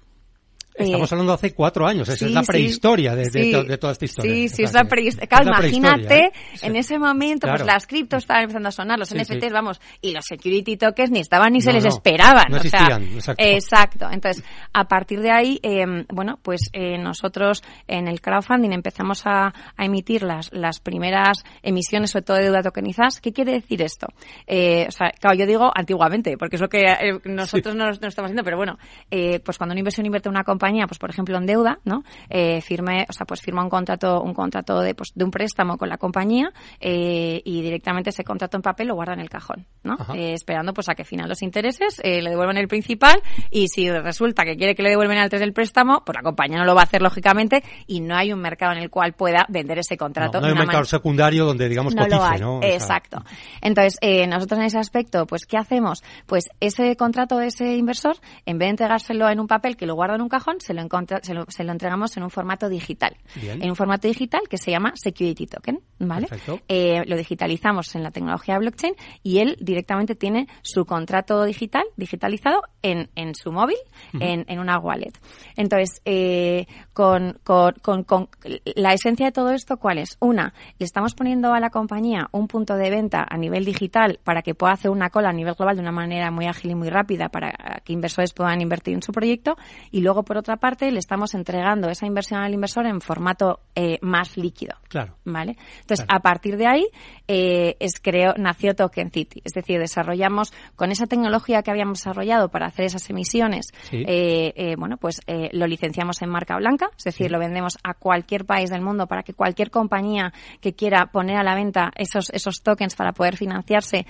Estamos 0.77 1.11
hablando 1.11 1.31
de 1.31 1.35
hace 1.35 1.53
cuatro 1.53 1.87
años, 1.87 2.07
esa 2.09 2.25
es 2.25 2.31
la 2.31 2.43
prehistoria 2.43 3.15
de, 3.15 3.77
toda 3.77 3.93
esta 3.93 4.05
historia. 4.05 4.33
Sí, 4.33 4.49
sí, 4.49 4.63
es 4.63 4.73
la 4.73 4.85
prehistoria. 4.85 5.27
Claro, 5.27 5.49
imagínate, 5.49 6.25
¿eh? 6.25 6.31
en 6.61 6.75
ese 6.75 6.99
momento, 6.99 7.47
pues 7.47 7.65
las 7.65 7.87
criptos 7.87 8.23
estaban 8.23 8.43
empezando 8.43 8.69
a 8.69 8.71
sonar, 8.71 8.99
los 8.99 9.13
NFTs, 9.13 9.51
vamos, 9.51 9.79
y 10.01 10.11
los 10.13 10.25
security 10.25 10.77
tokens 10.77 11.11
ni 11.11 11.19
estaban 11.19 11.53
ni 11.53 11.61
se 11.61 11.73
les 11.73 11.85
esperaban. 11.85 12.45
No 12.49 12.57
existían, 12.57 13.03
exacto. 13.03 13.43
exacto. 13.43 14.07
Entonces, 14.11 14.43
a 14.73 14.87
partir 14.87 15.21
de 15.21 15.31
ahí, 15.31 15.59
eh, 15.63 15.85
bueno, 16.09 16.39
pues 16.41 16.69
eh, 16.73 16.97
nosotros 16.97 17.63
en 17.87 18.07
el 18.07 18.21
crowdfunding 18.21 18.71
empezamos 18.71 19.25
a, 19.25 19.47
a, 19.75 19.85
emitir 19.85 20.23
las, 20.23 20.51
las 20.53 20.79
primeras 20.79 21.43
emisiones, 21.63 22.11
sobre 22.11 22.25
todo 22.25 22.37
de 22.37 22.43
deuda 22.43 22.61
tokenizadas. 22.61 23.19
¿Qué 23.21 23.33
quiere 23.33 23.53
decir 23.53 23.81
esto? 23.81 24.07
Eh, 24.45 24.85
o 24.87 24.91
sea, 24.91 25.11
claro, 25.19 25.37
yo 25.37 25.45
digo 25.45 25.71
antiguamente, 25.73 26.37
porque 26.37 26.55
es 26.55 26.61
lo 26.61 26.69
que 26.69 26.83
eh, 26.83 27.19
nosotros 27.25 27.75
no, 27.75 27.85
no, 27.85 27.91
estamos 27.91 28.29
haciendo, 28.29 28.43
pero 28.43 28.57
bueno, 28.57 28.77
eh, 29.11 29.39
pues 29.39 29.57
cuando 29.57 29.73
una 29.73 29.79
inversión 29.79 30.05
invierte 30.05 30.29
en 30.29 30.35
una 30.35 30.43
compañía, 30.43 30.66
pues 30.87 30.99
por 30.99 31.09
ejemplo 31.09 31.37
en 31.37 31.45
deuda, 31.45 31.79
¿no? 31.85 32.03
Eh, 32.29 32.61
firme, 32.61 33.05
o 33.09 33.13
sea, 33.13 33.25
pues 33.25 33.41
firma 33.41 33.63
un 33.63 33.69
contrato, 33.69 34.21
un 34.21 34.33
contrato 34.33 34.79
de, 34.79 34.95
pues, 34.95 35.11
de 35.15 35.23
un 35.23 35.31
préstamo 35.31 35.77
con 35.77 35.89
la 35.89 35.97
compañía 35.97 36.51
eh, 36.79 37.41
y 37.43 37.61
directamente 37.61 38.09
ese 38.09 38.23
contrato 38.23 38.57
en 38.57 38.61
papel 38.61 38.87
lo 38.87 38.95
guarda 38.95 39.13
en 39.13 39.19
el 39.19 39.29
cajón, 39.29 39.65
¿no? 39.83 39.97
Eh, 40.13 40.33
esperando 40.33 40.73
pues 40.73 40.89
a 40.89 40.95
que 40.95 41.03
final 41.03 41.29
los 41.29 41.41
intereses 41.41 41.99
eh, 42.03 42.21
le 42.21 42.29
devuelvan 42.29 42.57
el 42.57 42.67
principal 42.67 43.21
y 43.51 43.67
si 43.67 43.89
resulta 43.89 44.43
que 44.43 44.55
quiere 44.55 44.75
que 44.75 44.83
le 44.83 44.89
devuelvan 44.89 45.17
antes 45.17 45.39
del 45.39 45.53
préstamo, 45.53 46.03
pues 46.05 46.15
la 46.15 46.21
compañía 46.21 46.57
no 46.57 46.65
lo 46.65 46.75
va 46.75 46.81
a 46.81 46.83
hacer 46.85 47.01
lógicamente 47.01 47.63
y 47.87 48.01
no 48.01 48.15
hay 48.15 48.33
un 48.33 48.39
mercado 48.39 48.73
en 48.73 48.79
el 48.79 48.89
cual 48.89 49.13
pueda 49.13 49.45
vender 49.49 49.79
ese 49.79 49.97
contrato. 49.97 50.39
No, 50.39 50.47
hay 50.47 50.53
un 50.53 50.59
mercado 50.59 50.85
secundario 50.85 51.45
donde 51.45 51.69
digamos 51.69 51.95
no 51.95 52.03
cotice, 52.03 52.39
¿no? 52.39 52.59
Exacto. 52.61 53.23
Entonces, 53.61 53.97
eh, 54.01 54.27
nosotros 54.27 54.59
en 54.59 54.65
ese 54.65 54.79
aspecto, 54.79 55.25
pues 55.25 55.45
¿qué 55.45 55.57
hacemos? 55.57 56.03
Pues 56.25 56.45
ese 56.59 56.95
contrato 56.95 57.37
de 57.37 57.47
ese 57.47 57.75
inversor, 57.75 58.17
en 58.45 58.57
vez 58.57 58.67
de 58.67 58.71
entregárselo 58.71 59.29
en 59.29 59.39
un 59.39 59.47
papel 59.47 59.77
que 59.77 59.85
lo 59.85 59.95
guarda 59.95 60.15
en 60.15 60.21
un 60.21 60.29
cajón, 60.29 60.56
se 60.59 60.73
lo, 60.73 60.87
se 61.21 61.33
lo, 61.33 61.45
se 61.47 61.63
lo 61.63 61.71
entregamos 61.71 62.15
en 62.17 62.23
un 62.23 62.29
formato 62.29 62.69
digital. 62.69 63.17
En 63.35 63.69
un 63.69 63.75
formato 63.75 64.07
digital 64.07 64.41
que 64.49 64.57
se 64.57 64.71
llama 64.71 64.93
Security 64.95 65.47
Token, 65.47 65.79
¿vale? 65.99 66.27
Eh, 66.67 67.03
lo 67.05 67.15
digitalizamos 67.15 67.95
en 67.95 68.03
la 68.03 68.11
tecnología 68.11 68.57
blockchain 68.57 68.95
y 69.23 69.39
él 69.39 69.57
directamente 69.59 70.15
tiene 70.15 70.47
su 70.61 70.85
contrato 70.85 71.43
digital, 71.43 71.83
digitalizado 71.95 72.61
en, 72.81 73.09
en 73.15 73.35
su 73.35 73.51
móvil, 73.51 73.77
en, 74.19 74.45
en, 74.47 74.59
una 74.59 74.79
wallet. 74.79 75.13
Entonces, 75.55 76.01
eh, 76.05 76.65
con, 76.93 77.39
con, 77.43 77.73
con, 77.81 78.03
con, 78.03 78.29
la 78.75 78.93
esencia 78.93 79.27
de 79.27 79.31
todo 79.31 79.51
esto, 79.51 79.77
¿cuál 79.77 79.97
es? 79.97 80.17
Una, 80.19 80.53
le 80.77 80.85
estamos 80.85 81.13
poniendo 81.13 81.53
a 81.53 81.59
la 81.59 81.69
compañía 81.69 82.27
un 82.31 82.47
punto 82.47 82.75
de 82.75 82.89
venta 82.89 83.25
a 83.27 83.37
nivel 83.37 83.65
digital 83.65 84.19
para 84.23 84.41
que 84.41 84.55
pueda 84.55 84.73
hacer 84.73 84.91
una 84.91 85.09
cola 85.09 85.29
a 85.29 85.33
nivel 85.33 85.55
global 85.55 85.75
de 85.75 85.81
una 85.81 85.91
manera 85.91 86.31
muy 86.31 86.45
ágil 86.45 86.71
y 86.71 86.75
muy 86.75 86.89
rápida 86.89 87.29
para 87.29 87.81
que 87.83 87.93
inversores 87.93 88.33
puedan 88.33 88.61
invertir 88.61 88.93
en 88.93 89.01
su 89.01 89.11
proyecto. 89.11 89.57
Y 89.91 90.01
luego, 90.01 90.23
por 90.23 90.36
otra 90.37 90.57
parte, 90.57 90.91
le 90.91 90.99
estamos 90.99 91.33
entregando 91.33 91.89
esa 91.89 92.05
inversión 92.05 92.41
al 92.41 92.53
inversor 92.53 92.85
en 92.85 93.01
formato 93.01 93.59
eh, 93.75 93.97
más 94.01 94.37
líquido. 94.37 94.75
Claro. 94.89 95.15
¿Vale? 95.25 95.57
Entonces, 95.81 96.05
a 96.09 96.19
partir 96.19 96.57
de 96.57 96.67
ahí, 96.67 96.87
eh, 97.27 97.75
es 97.79 97.99
creo, 98.01 98.33
nació 98.37 98.73
Token 98.73 99.11
City. 99.11 99.41
Es 99.43 99.53
decir, 99.53 99.79
desarrollamos 99.79 100.53
con 100.75 100.91
esa 100.91 101.07
tecnología 101.07 101.61
que 101.61 101.71
habíamos 101.71 101.99
desarrollado 101.99 102.49
para 102.49 102.67
hacer 102.67 102.85
esas 102.85 103.09
emisiones, 103.09 103.73
eh, 103.91 104.53
eh, 104.55 104.75
bueno, 104.77 104.97
pues 104.97 105.21
lo 105.51 105.67
licenciamos 105.67 106.21
en 106.21 106.29
marca 106.29 106.55
blanca, 106.57 106.89
es 106.97 107.03
decir, 107.03 107.31
lo 107.31 107.39
vendemos 107.39 107.77
a 107.83 107.93
cualquier 107.93 108.45
país 108.45 108.69
del 108.69 108.81
mundo 108.81 109.07
para 109.07 109.23
que 109.23 109.33
cualquier 109.33 109.71
compañía 109.71 110.33
que 110.61 110.73
quiera 110.73 111.07
poner 111.07 111.37
a 111.37 111.43
la 111.43 111.55
venta 111.55 111.91
esos, 111.95 112.29
esos 112.29 112.61
tokens 112.63 112.95
para 112.95 113.11
poder 113.11 113.35
financiarse, 113.35 114.05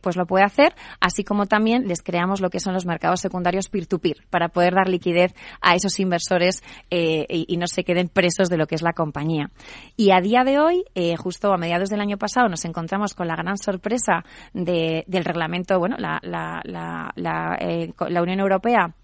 pues 0.00 0.16
lo 0.16 0.26
puede 0.26 0.44
hacer, 0.44 0.74
así 1.00 1.24
como 1.24 1.46
también 1.46 1.86
les 1.86 2.02
creamos 2.02 2.40
lo 2.40 2.50
que 2.50 2.60
son 2.60 2.74
los 2.74 2.86
mercados 2.86 3.20
secundarios 3.20 3.68
peer-to-peer, 3.68 4.26
para 4.30 4.48
poder 4.48 4.74
dar 4.74 4.88
liquidez 4.88 5.34
a 5.60 5.74
esos 5.74 5.98
inversores 6.00 6.62
eh, 6.90 7.26
y, 7.28 7.56
no 7.56 7.66
se 7.66 7.84
queden 7.84 8.08
presos 8.08 8.48
de 8.48 8.56
lo 8.56 8.66
que 8.66 8.74
es 8.74 8.82
la, 8.82 8.92
compañía. 8.92 9.50
Y 9.96 10.10
a 10.10 10.20
día 10.20 10.44
de 10.44 10.58
hoy, 10.58 10.84
eh, 10.94 11.16
justo 11.16 11.52
a 11.52 11.58
mediados 11.58 11.88
del 11.90 12.00
año 12.00 12.16
pasado, 12.16 12.48
nos 12.48 12.64
encontramos 12.64 13.14
con 13.14 13.28
la 13.28 13.36
gran 13.36 13.56
sorpresa 13.56 14.24
de, 14.52 15.04
del 15.06 15.24
reglamento, 15.24 15.78
bueno, 15.78 15.96
la, 15.98 16.18
la, 16.22 16.60
la, 16.64 17.12
la, 17.14 17.56
eh, 17.60 17.92
la 18.08 18.22
Unión 18.22 18.40
Europea 18.40 18.94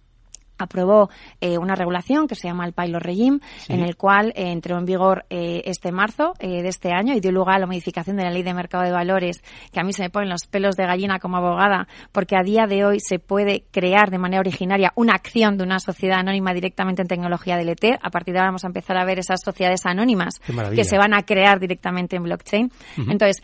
aprobó 0.59 1.11
eh, 1.41 1.59
una 1.59 1.75
regulación 1.75 2.27
que 2.27 2.35
se 2.35 2.49
llama 2.49 2.67
el 2.67 2.73
Pilot 2.73 3.03
Regime, 3.03 3.39
en 3.69 3.81
el 3.81 3.97
cual 3.97 4.33
eh, 4.37 4.51
entró 4.53 4.79
en 4.79 4.85
vigor 4.85 5.25
eh, 5.31 5.63
este 5.65 5.93
marzo 5.93 6.35
de 6.41 6.67
este 6.69 6.93
año 6.93 7.15
y 7.15 7.21
dio 7.21 7.33
lugar 7.33 7.57
a 7.57 7.59
la 7.61 7.67
modificación 7.67 8.17
de 8.17 8.25
la 8.25 8.31
ley 8.31 8.43
de 8.43 8.55
mercado 8.55 8.85
de 8.85 8.93
valores, 8.93 9.43
que 9.73 9.81
a 9.81 9.85
mí 9.85 9.93
se 9.93 10.03
me 10.03 10.11
ponen 10.11 10.29
los 10.29 10.47
pelos 10.47 10.77
de 10.77 10.87
gallina 10.87 11.19
como 11.19 11.37
abogada, 11.37 11.89
porque 12.13 12.37
a 12.37 12.43
día 12.43 12.67
de 12.67 12.85
hoy 12.85 13.01
se 13.01 13.19
puede 13.19 13.65
crear 13.71 14.11
de 14.11 14.19
manera 14.19 14.41
originaria 14.41 14.93
una 14.95 15.15
acción 15.15 15.57
de 15.57 15.65
una 15.65 15.79
sociedad 15.79 16.19
anónima 16.21 16.53
directamente 16.55 17.03
en 17.03 17.09
tecnología 17.09 17.57
DLT. 17.57 17.99
A 18.03 18.11
partir 18.11 18.35
de 18.35 18.41
ahora 18.41 18.51
vamos 18.51 18.65
a 18.65 18.69
empezar 18.69 18.97
a 18.97 19.05
ver 19.05 19.19
esas 19.19 19.41
sociedades 19.45 19.85
anónimas 19.85 20.41
que 20.75 20.85
se 20.85 20.99
van 20.99 21.15
a 21.15 21.23
crear 21.23 21.61
directamente 21.61 22.17
en 22.17 22.23
blockchain. 22.25 22.67
Uh 22.67 23.01
-huh. 23.01 23.13
Entonces, 23.13 23.43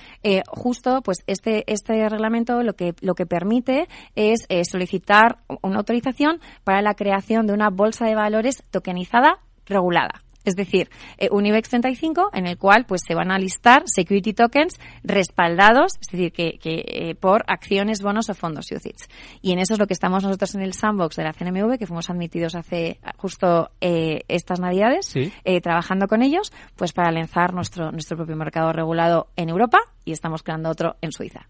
justo, 0.48 1.02
pues 1.02 1.18
este 1.26 1.64
este 1.66 2.08
reglamento 2.08 2.62
lo 2.62 2.74
que 2.74 2.94
lo 3.00 3.14
que 3.14 3.26
permite 3.26 3.88
es 4.14 4.46
solicitar 4.68 5.38
una 5.62 5.78
autorización 5.78 6.40
para 6.64 6.82
la 6.82 6.94
creación 7.02 7.46
de 7.46 7.52
una 7.52 7.70
bolsa 7.70 8.06
de 8.06 8.14
valores 8.14 8.62
tokenizada 8.70 9.38
regulada. 9.66 10.22
Es 10.44 10.56
decir, 10.56 10.88
eh, 11.18 11.28
un 11.30 11.46
IBEX 11.46 11.68
35 11.68 12.30
en 12.32 12.46
el 12.46 12.58
cual 12.58 12.84
pues 12.86 13.02
se 13.06 13.14
van 13.14 13.30
a 13.30 13.38
listar 13.38 13.84
security 13.86 14.32
tokens 14.32 14.78
respaldados, 15.04 15.98
es 16.00 16.08
decir, 16.08 16.32
que, 16.32 16.58
que 16.58 16.84
eh, 16.86 17.14
por 17.14 17.44
acciones, 17.46 18.02
bonos 18.02 18.28
o 18.28 18.34
fondos 18.34 18.70
UCITS. 18.72 19.08
Y 19.40 19.52
en 19.52 19.60
eso 19.60 19.74
es 19.74 19.80
lo 19.80 19.86
que 19.86 19.94
estamos 19.94 20.24
nosotros 20.24 20.54
en 20.54 20.62
el 20.62 20.74
sandbox 20.74 21.16
de 21.16 21.24
la 21.24 21.32
CNMV, 21.32 21.78
que 21.78 21.86
fuimos 21.86 22.10
admitidos 22.10 22.54
hace 22.54 22.98
justo 23.16 23.70
eh, 23.80 24.22
estas 24.28 24.58
navidades, 24.58 25.06
¿Sí? 25.06 25.32
Eh, 25.44 25.60
trabajando 25.60 26.08
con 26.08 26.22
ellos, 26.22 26.52
pues 26.76 26.92
para 26.92 27.12
lanzar 27.12 27.54
nuestro, 27.54 27.92
nuestro 27.92 28.16
propio 28.16 28.36
mercado 28.36 28.72
regulado 28.72 29.28
en 29.36 29.48
Europa 29.48 29.78
y 30.04 30.12
estamos 30.12 30.42
creando 30.42 30.70
otro 30.70 30.96
en 31.00 31.12
Suiza. 31.12 31.46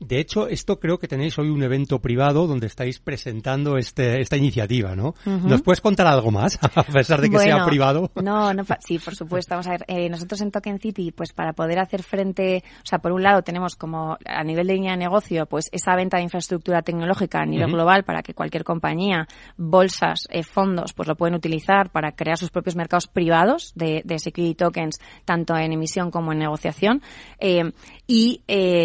De 0.00 0.18
hecho, 0.18 0.48
esto 0.48 0.80
creo 0.80 0.98
que 0.98 1.06
tenéis 1.06 1.38
hoy 1.38 1.48
un 1.48 1.62
evento 1.62 2.00
privado 2.00 2.46
donde 2.46 2.66
estáis 2.66 2.98
presentando 2.98 3.76
este, 3.76 4.20
esta 4.20 4.36
iniciativa, 4.36 4.96
¿no? 4.96 5.14
Uh 5.24 5.30
-huh. 5.30 5.42
¿Nos 5.42 5.62
puedes 5.62 5.80
contar 5.80 6.06
algo 6.08 6.30
más, 6.30 6.58
a 6.74 6.82
pesar 6.82 7.20
de 7.20 7.28
que 7.30 7.36
bueno, 7.36 7.56
sea 7.56 7.66
privado? 7.66 8.10
No, 8.16 8.52
no, 8.52 8.64
sí, 8.80 8.98
por 8.98 9.14
supuesto. 9.14 9.54
Vamos 9.54 9.68
a 9.68 9.70
ver, 9.70 9.84
eh, 9.86 10.08
nosotros 10.08 10.40
en 10.40 10.50
Token 10.50 10.80
City, 10.80 11.12
pues 11.12 11.32
para 11.32 11.52
poder 11.52 11.78
hacer 11.78 12.02
frente, 12.02 12.64
o 12.82 12.86
sea, 12.86 12.98
por 12.98 13.12
un 13.12 13.22
lado 13.22 13.42
tenemos 13.42 13.76
como 13.76 14.16
a 14.24 14.42
nivel 14.42 14.66
de 14.66 14.74
línea 14.74 14.92
de 14.92 14.98
negocio, 14.98 15.46
pues 15.46 15.68
esa 15.70 15.94
venta 15.94 16.16
de 16.16 16.24
infraestructura 16.24 16.82
tecnológica 16.82 17.40
a 17.40 17.46
nivel 17.46 17.66
uh 17.66 17.68
-huh. 17.68 17.74
global 17.74 18.04
para 18.04 18.22
que 18.22 18.34
cualquier 18.34 18.64
compañía, 18.64 19.28
bolsas, 19.56 20.26
eh, 20.30 20.42
fondos, 20.42 20.94
pues 20.94 21.08
lo 21.08 21.14
pueden 21.14 21.36
utilizar 21.36 21.90
para 21.90 22.12
crear 22.12 22.38
sus 22.38 22.50
propios 22.50 22.74
mercados 22.74 23.06
privados 23.06 23.72
de, 23.76 24.02
de 24.04 24.18
security 24.18 24.54
tokens, 24.56 24.98
tanto 25.24 25.56
en 25.56 25.72
emisión 25.72 26.10
como 26.10 26.32
en 26.32 26.38
negociación. 26.38 27.02
Eh, 27.38 27.72
y, 28.06 28.42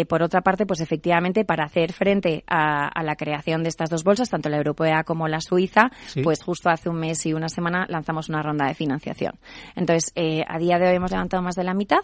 por 0.08 0.22
otra 0.22 0.40
parte, 0.40 0.64
pues 0.64 0.80
efectivamente 0.80 1.07
efectivamente 1.08 1.44
para 1.44 1.64
hacer 1.64 1.92
frente 1.92 2.44
a, 2.46 2.86
a, 2.88 3.02
la 3.02 3.16
creación 3.16 3.62
de 3.62 3.70
estas 3.70 3.88
dos 3.88 4.04
bolsas, 4.04 4.28
tanto 4.28 4.48
la 4.48 4.58
europea 4.58 5.04
como 5.04 5.26
la 5.26 5.40
suiza, 5.40 5.90
sí. 6.06 6.22
pues 6.22 6.42
justo 6.42 6.68
hace 6.68 6.90
un 6.90 6.96
mes 6.96 7.24
y 7.24 7.32
una 7.32 7.48
semana 7.48 7.86
lanzamos 7.88 8.28
una 8.28 8.42
ronda 8.42 8.66
de 8.66 8.74
financiación. 8.74 9.32
Entonces, 9.74 10.12
eh, 10.14 10.44
a 10.46 10.58
día 10.58 10.78
de 10.78 10.88
hoy 10.88 10.96
hemos 10.96 11.10
levantado 11.10 11.42
más 11.42 11.54
de 11.54 11.64
la 11.64 11.72
mitad 11.72 12.00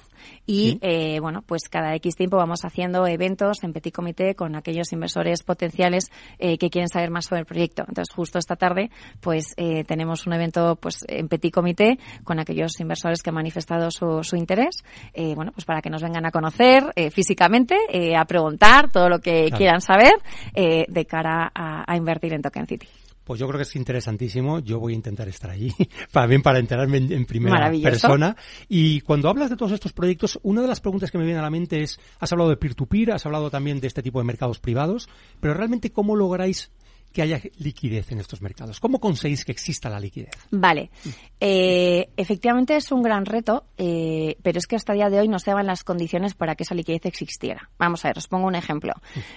y, 0.46 0.72
sí. 0.72 0.78
eh, 0.80 1.20
bueno, 1.20 1.42
pues 1.46 1.68
cada 1.68 1.94
X 1.96 2.16
tiempo 2.16 2.38
vamos 2.38 2.64
haciendo 2.64 3.06
eventos 3.06 3.62
en 3.62 3.72
petit 3.72 3.94
comité 3.94 4.34
con 4.34 4.56
aquellos 4.56 4.90
inversores 4.92 5.42
potenciales 5.42 6.10
eh, 6.38 6.56
que 6.56 6.70
quieren 6.70 6.88
saber 6.88 7.10
más 7.10 7.26
sobre 7.26 7.40
el 7.40 7.46
proyecto. 7.46 7.84
Entonces, 7.86 8.14
justo 8.14 8.38
esta 8.38 8.56
tarde, 8.56 8.90
pues 9.20 9.54
tenemos 9.86 10.26
un 10.26 10.32
evento 10.32 10.76
pues 10.76 11.04
en 11.08 11.28
petit 11.28 11.52
comité 11.52 11.98
con 12.24 12.38
aquellos 12.38 12.78
inversores 12.80 13.22
que 13.22 13.30
han 13.30 13.34
manifestado 13.34 13.90
su, 13.90 14.22
su 14.22 14.36
interés, 14.36 14.84
bueno, 15.14 15.52
pues 15.52 15.64
para 15.64 15.80
que 15.80 15.90
nos 15.90 16.02
vengan 16.02 16.26
a 16.26 16.30
conocer 16.30 16.92
físicamente, 17.12 17.76
a 18.16 18.24
preguntar, 18.24 18.83
todo 18.88 19.08
lo 19.08 19.18
que 19.20 19.46
claro. 19.46 19.56
quieran 19.56 19.80
saber 19.80 20.12
eh, 20.54 20.86
de 20.88 21.06
cara 21.06 21.50
a, 21.54 21.90
a, 21.90 21.96
invertir 21.96 22.32
en 22.32 22.42
Token 22.42 22.66
City. 22.66 22.88
Pues 23.24 23.40
yo 23.40 23.46
creo 23.46 23.58
que 23.58 23.62
es 23.62 23.76
interesantísimo. 23.76 24.60
Yo 24.60 24.78
voy 24.78 24.92
a 24.92 24.96
intentar 24.96 25.26
estar 25.28 25.50
allí, 25.50 25.72
también 26.12 26.42
para 26.42 26.58
enterarme 26.58 26.98
en, 26.98 27.12
en 27.12 27.24
primera 27.24 27.70
persona. 27.82 28.36
Y 28.68 29.00
cuando 29.00 29.28
hablas 29.30 29.50
de 29.50 29.56
todos 29.56 29.72
estos 29.72 29.92
proyectos, 29.92 30.38
una 30.42 30.60
de 30.60 30.68
las 30.68 30.80
preguntas 30.80 31.10
que 31.10 31.18
me 31.18 31.24
viene 31.24 31.38
a 31.38 31.42
la 31.42 31.50
mente 31.50 31.82
es, 31.82 31.98
has 32.20 32.30
hablado 32.32 32.50
de 32.50 32.56
peer-to-peer, 32.56 33.08
-peer, 33.08 33.14
has 33.14 33.24
hablado 33.24 33.50
también 33.50 33.80
de 33.80 33.86
este 33.86 34.02
tipo 34.02 34.18
de 34.18 34.26
mercados 34.26 34.58
privados, 34.58 35.08
pero 35.40 35.54
realmente 35.54 35.90
cómo 35.90 36.16
lográis 36.16 36.70
que 37.14 37.22
haya 37.22 37.40
liquidez 37.58 38.10
en 38.12 38.18
estos 38.18 38.42
mercados? 38.42 38.80
¿Cómo 38.80 38.98
conseguís 38.98 39.44
que 39.44 39.52
exista 39.52 39.88
la 39.88 40.00
liquidez? 40.00 40.34
Vale. 40.50 40.90
Eh, 41.38 42.08
efectivamente 42.16 42.76
es 42.76 42.90
un 42.90 43.02
gran 43.02 43.24
reto, 43.24 43.64
eh, 43.78 44.36
pero 44.42 44.58
es 44.58 44.66
que 44.66 44.76
hasta 44.76 44.92
el 44.92 44.98
día 44.98 45.10
de 45.10 45.20
hoy 45.20 45.28
no 45.28 45.38
se 45.38 45.52
daban 45.52 45.66
las 45.66 45.84
condiciones 45.84 46.34
para 46.34 46.56
que 46.56 46.64
esa 46.64 46.74
liquidez 46.74 47.06
existiera. 47.06 47.70
Vamos 47.78 48.04
a 48.04 48.08
ver, 48.08 48.18
os 48.18 48.26
pongo 48.26 48.48
un 48.48 48.56
ejemplo. 48.56 48.94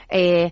Eh, 0.10 0.52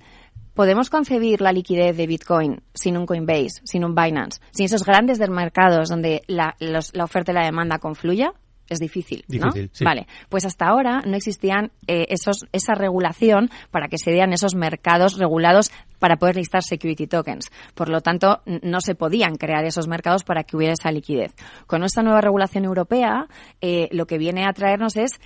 ¿Podemos 0.53 0.89
concebir 0.89 1.41
la 1.41 1.51
liquidez 1.51 1.98
de 1.98 2.08
Bitcoin 2.08 2.62
sin 2.74 2.96
un 2.96 3.05
Coinbase, 3.05 3.60
sin 3.63 3.84
un 3.84 3.96
Binance, 3.96 4.39
sin 4.51 4.67
esos 4.67 4.86
grandes 4.86 5.20
mercados 5.29 5.89
donde 5.89 6.22
la, 6.27 6.55
los, 6.60 6.96
la 6.96 7.03
oferta 7.03 7.32
y 7.32 7.36
la 7.36 7.44
demanda 7.44 7.79
confluya? 7.79 8.34
Es 8.69 8.79
difícil, 8.79 9.24
¿no? 9.27 9.48
Difícil, 9.48 9.69
sí. 9.74 9.84
Vale, 9.84 10.07
pues 10.29 10.45
hasta 10.45 10.65
ahora 10.67 11.01
no 11.05 11.15
existían 11.15 11.72
eh, 11.88 12.05
esos, 12.10 12.45
esa 12.51 12.75
regulación 12.75 13.50
para 13.72 13.88
que 13.88 13.98
se 13.98 14.12
dieran 14.12 14.34
esos 14.34 14.55
mercados 14.55 15.17
regulados 15.17 15.72
para 16.00 16.17
poder 16.17 16.36
listar 16.36 16.63
security 16.63 17.07
tokens. 17.07 17.50
Por 17.74 17.89
lo 17.89 18.01
tanto, 18.01 18.41
no 18.45 18.81
se 18.81 18.95
podían 18.95 19.36
crear 19.36 19.65
esos 19.65 19.88
mercados 19.88 20.24
para 20.24 20.43
que 20.43 20.57
hubiera 20.57 20.74
esa 20.74 20.91
liquidez. 20.91 21.34
Con 21.67 21.84
esta 21.84 22.03
nueva 22.03 22.22
regulación 22.22 22.65
europea, 22.65 23.27
eh, 23.62 23.88
lo 23.91 24.05
que 24.05 24.17
viene 24.17 24.45
a 24.45 24.53
traernos 24.53 24.98
es 24.98 25.19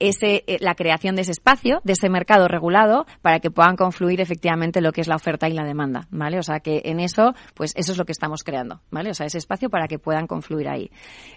ese, 0.00 0.44
eh, 0.46 0.58
la 0.60 0.74
creación 0.74 1.16
de 1.16 1.22
ese 1.22 1.32
espacio, 1.32 1.80
de 1.84 1.92
ese 1.92 2.08
mercado 2.08 2.48
regulado, 2.48 3.06
para 3.22 3.40
que 3.40 3.50
puedan 3.50 3.76
confluir 3.76 4.20
efectivamente 4.20 4.80
lo 4.80 4.92
que 4.92 5.00
es 5.00 5.08
la 5.08 5.16
oferta 5.16 5.48
y 5.48 5.52
la 5.52 5.64
demanda, 5.64 6.06
¿vale? 6.10 6.38
O 6.38 6.42
sea 6.42 6.60
que 6.60 6.82
en 6.84 7.00
eso, 7.00 7.34
pues 7.54 7.72
eso 7.76 7.92
es 7.92 7.98
lo 7.98 8.04
que 8.04 8.12
estamos 8.12 8.44
creando, 8.44 8.80
¿vale? 8.90 9.10
O 9.10 9.14
sea, 9.14 9.26
ese 9.26 9.38
espacio 9.38 9.70
para 9.70 9.88
que 9.88 9.98
puedan 9.98 10.26
confluir 10.26 10.68
ahí. 10.68 10.90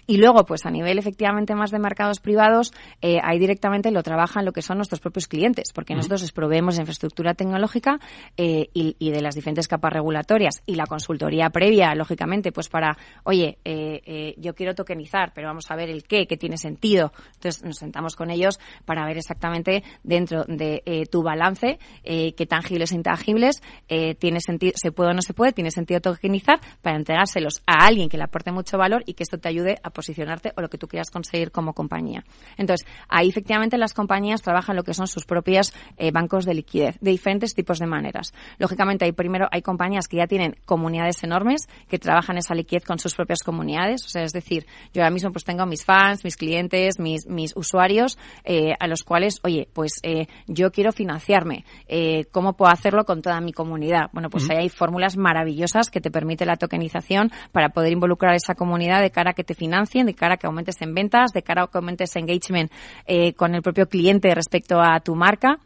Y 0.06 0.18
luego, 0.18 0.44
pues 0.44 0.66
a 0.66 0.70
nivel 0.70 0.98
efectivamente 0.98 1.54
más 1.54 1.70
de 1.70 1.78
mercados 1.78 2.20
privados, 2.20 2.72
eh, 3.00 3.18
ahí 3.22 3.38
directamente 3.38 3.90
lo 3.90 4.02
trabajan 4.02 4.44
lo 4.44 4.52
que 4.52 4.62
son 4.62 4.76
nuestros 4.78 5.00
propios 5.00 5.28
clientes, 5.28 5.72
porque 5.74 5.92
uh 5.92 5.94
-huh. 5.94 5.98
nosotros 5.98 6.22
les 6.22 6.32
proveemos 6.32 6.76
de 6.76 6.82
infraestructura 6.82 7.34
tecnológica 7.34 7.98
eh, 8.36 8.68
y, 8.74 8.96
y, 8.98 9.10
de 9.10 9.20
las 9.20 9.34
diferentes 9.34 9.68
capas 9.68 9.92
regulatorias 9.92 10.62
y 10.66 10.74
la 10.74 10.86
consultoría 10.86 11.50
previa, 11.50 11.94
lógicamente, 11.94 12.52
pues 12.52 12.68
para, 12.68 12.96
oye, 13.24 13.58
eh, 13.64 14.34
yo 14.38 14.54
quiero 14.54 14.74
tokenizar, 14.74 15.32
pero 15.34 15.48
vamos 15.48 15.70
a 15.70 15.76
ver 15.76 15.90
el 15.90 16.04
qué, 16.04 16.26
qué 16.26 16.36
tiene 16.36 16.56
sentido. 16.56 17.12
Entonces 17.34 17.62
nos 17.62 17.76
sentamos 17.76 18.16
con 18.16 18.30
ellos 18.30 18.51
para 18.84 19.06
ver 19.06 19.18
exactamente 19.18 19.82
dentro 20.02 20.44
de 20.44 20.82
eh, 20.86 21.06
tu 21.06 21.22
balance 21.22 21.78
eh, 22.04 22.34
qué 22.34 22.46
tangibles 22.46 22.92
e 22.92 22.94
intangibles 22.96 23.62
eh, 23.88 24.14
tiene 24.14 24.40
sentido, 24.40 24.72
se 24.76 24.92
puede 24.92 25.10
o 25.10 25.14
no 25.14 25.22
se 25.22 25.34
puede, 25.34 25.52
tiene 25.52 25.70
sentido 25.70 26.00
tokenizar 26.00 26.60
para 26.80 26.96
entregárselos 26.96 27.62
a 27.66 27.86
alguien 27.86 28.08
que 28.08 28.16
le 28.16 28.24
aporte 28.24 28.52
mucho 28.52 28.78
valor 28.78 29.02
y 29.06 29.14
que 29.14 29.22
esto 29.22 29.38
te 29.38 29.48
ayude 29.48 29.78
a 29.82 29.90
posicionarte 29.90 30.52
o 30.56 30.60
lo 30.60 30.68
que 30.68 30.78
tú 30.78 30.88
quieras 30.88 31.10
conseguir 31.10 31.50
como 31.50 31.72
compañía. 31.72 32.24
Entonces, 32.56 32.86
ahí 33.08 33.28
efectivamente 33.28 33.78
las 33.78 33.94
compañías 33.94 34.42
trabajan 34.42 34.76
lo 34.76 34.82
que 34.82 34.94
son 34.94 35.06
sus 35.06 35.24
propios 35.24 35.72
eh, 35.96 36.10
bancos 36.10 36.44
de 36.44 36.54
liquidez 36.54 36.98
de 37.00 37.10
diferentes 37.10 37.54
tipos 37.54 37.78
de 37.78 37.86
maneras. 37.86 38.32
Lógicamente, 38.58 39.04
hay 39.04 39.12
primero 39.12 39.48
hay 39.50 39.62
compañías 39.62 40.08
que 40.08 40.18
ya 40.18 40.26
tienen 40.26 40.56
comunidades 40.64 41.22
enormes 41.24 41.68
que 41.88 41.98
trabajan 41.98 42.38
esa 42.38 42.54
liquidez 42.54 42.84
con 42.84 42.98
sus 42.98 43.14
propias 43.14 43.42
comunidades, 43.42 44.04
o 44.04 44.08
sea, 44.08 44.22
es 44.22 44.32
decir, 44.32 44.66
yo 44.92 45.02
ahora 45.02 45.10
mismo 45.10 45.32
pues 45.32 45.44
tengo 45.44 45.66
mis 45.66 45.84
fans, 45.84 46.24
mis 46.24 46.36
clientes, 46.36 46.98
mis, 46.98 47.26
mis 47.26 47.54
usuarios 47.56 48.18
eh, 48.44 48.74
a 48.78 48.86
los 48.86 49.02
cuales, 49.02 49.40
oye, 49.44 49.68
pues 49.72 50.00
eh, 50.02 50.26
yo 50.46 50.70
quiero 50.70 50.92
financiarme, 50.92 51.64
eh, 51.88 52.24
¿cómo 52.32 52.54
puedo 52.54 52.70
hacerlo 52.70 53.04
con 53.04 53.22
toda 53.22 53.40
mi 53.40 53.52
comunidad? 53.52 54.10
Bueno, 54.12 54.30
pues 54.30 54.44
uh 54.44 54.48
-huh. 54.48 54.52
ahí 54.52 54.62
hay 54.64 54.68
fórmulas 54.68 55.16
maravillosas 55.16 55.90
que 55.90 56.00
te 56.00 56.10
permite 56.10 56.44
la 56.46 56.56
tokenización 56.56 57.30
para 57.52 57.70
poder 57.70 57.92
involucrar 57.92 58.32
a 58.32 58.36
esa 58.36 58.54
comunidad 58.54 59.00
de 59.00 59.10
cara 59.10 59.30
a 59.30 59.34
que 59.34 59.44
te 59.44 59.54
financien, 59.54 60.06
de 60.06 60.14
cara 60.14 60.34
a 60.34 60.36
que 60.36 60.46
aumentes 60.46 60.80
en 60.82 60.94
ventas, 60.94 61.32
de 61.32 61.42
cara 61.42 61.64
a 61.64 61.66
que 61.66 61.78
aumentes 61.78 62.14
engagement 62.16 62.70
eh, 63.06 63.32
con 63.34 63.54
el 63.54 63.62
propio 63.62 63.86
cliente 63.86 64.34
respecto 64.34 64.80
a 64.80 65.00
tu 65.00 65.14
marca. 65.14 65.58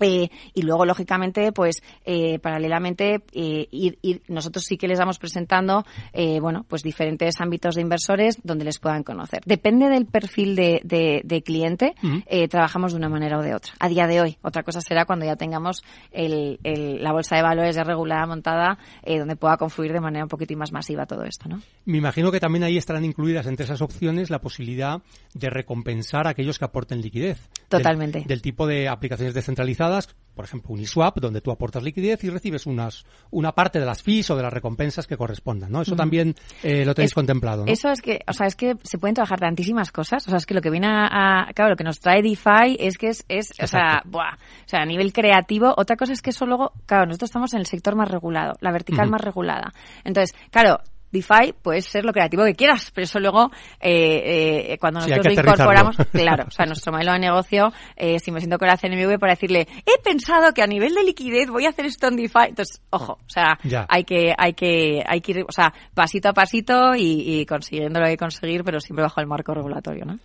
Eh, 0.00 0.30
y 0.54 0.62
luego, 0.62 0.84
lógicamente, 0.84 1.52
pues 1.52 1.82
eh, 2.04 2.38
paralelamente, 2.38 3.22
eh, 3.32 3.68
ir, 3.70 3.98
ir, 4.02 4.22
nosotros 4.28 4.64
sí 4.64 4.76
que 4.76 4.88
les 4.88 4.98
vamos 4.98 5.18
presentando, 5.18 5.84
eh, 6.12 6.40
bueno, 6.40 6.64
pues 6.68 6.82
diferentes 6.82 7.40
ámbitos 7.40 7.74
de 7.74 7.82
inversores 7.82 8.38
donde 8.42 8.64
les 8.64 8.78
puedan 8.78 9.02
conocer. 9.02 9.42
Depende 9.44 9.88
del 9.88 10.06
perfil 10.06 10.56
de, 10.56 10.80
de, 10.84 11.20
de 11.24 11.42
cliente, 11.42 11.94
uh 12.02 12.06
-huh. 12.06 12.48
trabajamos 12.48 12.92
de 12.92 12.98
una 12.98 13.08
manera 13.08 13.38
o 13.38 13.42
de 13.42 13.54
otra. 13.54 13.72
A 13.78 13.88
día 13.88 14.06
de 14.06 14.20
hoy, 14.20 14.36
otra 14.42 14.62
cosa 14.62 14.80
será 14.80 15.04
cuando 15.04 15.24
ya 15.26 15.36
tengamos 15.36 15.82
el, 16.10 16.58
el, 16.64 17.02
la 17.02 17.12
bolsa 17.12 17.36
de 17.36 17.42
valores 17.42 17.76
ya 17.76 17.84
regulada, 17.84 18.26
montada, 18.26 18.78
donde 19.06 19.36
pueda 19.36 19.56
confluir 19.56 19.92
de 19.92 20.00
manera 20.00 20.24
un 20.24 20.28
poquitín 20.28 20.58
más 20.58 20.72
masiva 20.72 21.06
todo 21.06 21.24
esto, 21.24 21.48
¿no? 21.48 21.60
Me 21.84 21.98
imagino 21.98 22.30
que 22.30 22.40
también 22.40 22.64
ahí 22.64 22.76
estarán 22.76 23.04
incluidas 23.04 23.46
entre 23.46 23.64
esas 23.64 23.82
opciones 23.82 24.30
la 24.30 24.40
posibilidad 24.40 25.02
de 25.34 25.50
recompensar 25.50 26.26
a 26.26 26.30
aquellos 26.30 26.58
que 26.58 26.64
aporten 26.64 27.00
liquidez. 27.00 27.48
Totalmente. 27.68 28.24
Del, 28.26 28.42
tipo 28.42 28.66
de 28.66 28.88
aplicaciones 28.88 29.34
descentralizadas, 29.34 29.89
por 30.34 30.44
ejemplo, 30.44 30.72
Uniswap, 30.72 31.18
donde 31.18 31.40
tú 31.40 31.50
aportas 31.50 31.82
liquidez 31.82 32.24
y 32.24 32.30
recibes 32.30 32.64
unas, 32.64 33.04
una 33.30 33.52
parte 33.52 33.78
de 33.78 33.84
las 33.84 34.02
fees 34.02 34.30
o 34.30 34.36
de 34.36 34.42
las 34.42 34.52
recompensas 34.52 35.06
que 35.06 35.16
correspondan, 35.16 35.70
¿no? 35.70 35.82
Eso 35.82 35.94
también 35.94 36.34
eh, 36.62 36.84
lo 36.84 36.94
tenéis 36.94 37.12
contemplado, 37.12 37.66
¿no? 37.66 37.70
Eso 37.72 37.90
es 37.90 38.00
que, 38.00 38.20
o 38.26 38.32
sea, 38.32 38.46
es 38.46 38.54
que 38.54 38.76
se 38.82 38.96
pueden 38.96 39.14
trabajar 39.14 39.40
tantísimas 39.40 39.92
cosas, 39.92 40.26
o 40.26 40.30
sea, 40.30 40.38
es 40.38 40.46
que 40.46 40.54
lo 40.54 40.62
que 40.62 40.70
viene 40.70 40.86
a, 40.88 41.48
claro, 41.54 41.72
lo 41.72 41.76
que 41.76 41.84
nos 41.84 42.00
trae 42.00 42.22
DeFi 42.22 42.76
es 42.78 42.96
que 42.96 43.08
es, 43.08 43.24
es 43.28 43.52
o 43.62 43.66
sea, 43.66 44.02
buah, 44.06 44.34
o 44.34 44.68
sea, 44.68 44.80
a 44.80 44.86
nivel 44.86 45.12
creativo, 45.12 45.74
otra 45.76 45.96
cosa 45.96 46.12
es 46.12 46.22
que 46.22 46.30
eso 46.30 46.46
luego, 46.46 46.72
claro, 46.86 47.06
nosotros 47.06 47.28
estamos 47.28 47.52
en 47.52 47.60
el 47.60 47.66
sector 47.66 47.94
más 47.94 48.10
regulado, 48.10 48.54
la 48.60 48.72
vertical 48.72 49.10
más 49.10 49.20
regulada. 49.20 49.74
Entonces, 50.04 50.34
claro, 50.50 50.80
DeFi 51.12 51.54
puede 51.60 51.82
ser 51.82 52.04
lo 52.04 52.12
creativo 52.12 52.44
que 52.44 52.54
quieras, 52.54 52.90
pero 52.94 53.04
eso 53.04 53.18
luego, 53.18 53.50
eh, 53.80 54.72
eh, 54.72 54.78
cuando 54.78 55.00
nosotros 55.00 55.26
lo 55.26 55.32
incorporamos, 55.32 55.96
claro, 56.12 56.44
o 56.48 56.50
sea, 56.50 56.66
nuestro 56.66 56.92
modelo 56.92 57.12
de 57.12 57.18
negocio, 57.18 57.72
eh, 57.96 58.18
si 58.18 58.30
me 58.30 58.40
siento 58.40 58.58
con 58.58 58.68
la 58.68 58.76
CNMV 58.76 59.18
para 59.18 59.32
decirle, 59.32 59.66
he 59.84 60.00
pensado 60.02 60.52
que 60.52 60.62
a 60.62 60.66
nivel 60.66 60.94
de 60.94 61.04
liquidez 61.04 61.48
voy 61.50 61.66
a 61.66 61.70
hacer 61.70 61.86
esto 61.86 62.08
en 62.08 62.16
DeFi, 62.16 62.48
entonces, 62.48 62.82
ojo, 62.90 63.12
o 63.14 63.28
sea, 63.28 63.58
hay 63.88 64.04
que, 64.04 64.34
hay 64.36 64.52
que, 64.54 65.02
hay 65.06 65.20
que 65.20 65.32
ir, 65.32 65.44
o 65.48 65.52
sea, 65.52 65.72
pasito 65.94 66.28
a 66.28 66.32
pasito 66.32 66.94
y, 66.94 67.40
y 67.40 67.46
consiguiendo 67.46 68.00
lo 68.00 68.06
que 68.06 68.16
conseguir, 68.16 68.64
pero 68.64 68.80
siempre 68.80 69.02
bajo 69.02 69.20
el 69.20 69.26
marco 69.26 69.54
regulatorio, 69.54 70.04
¿no? 70.04 70.18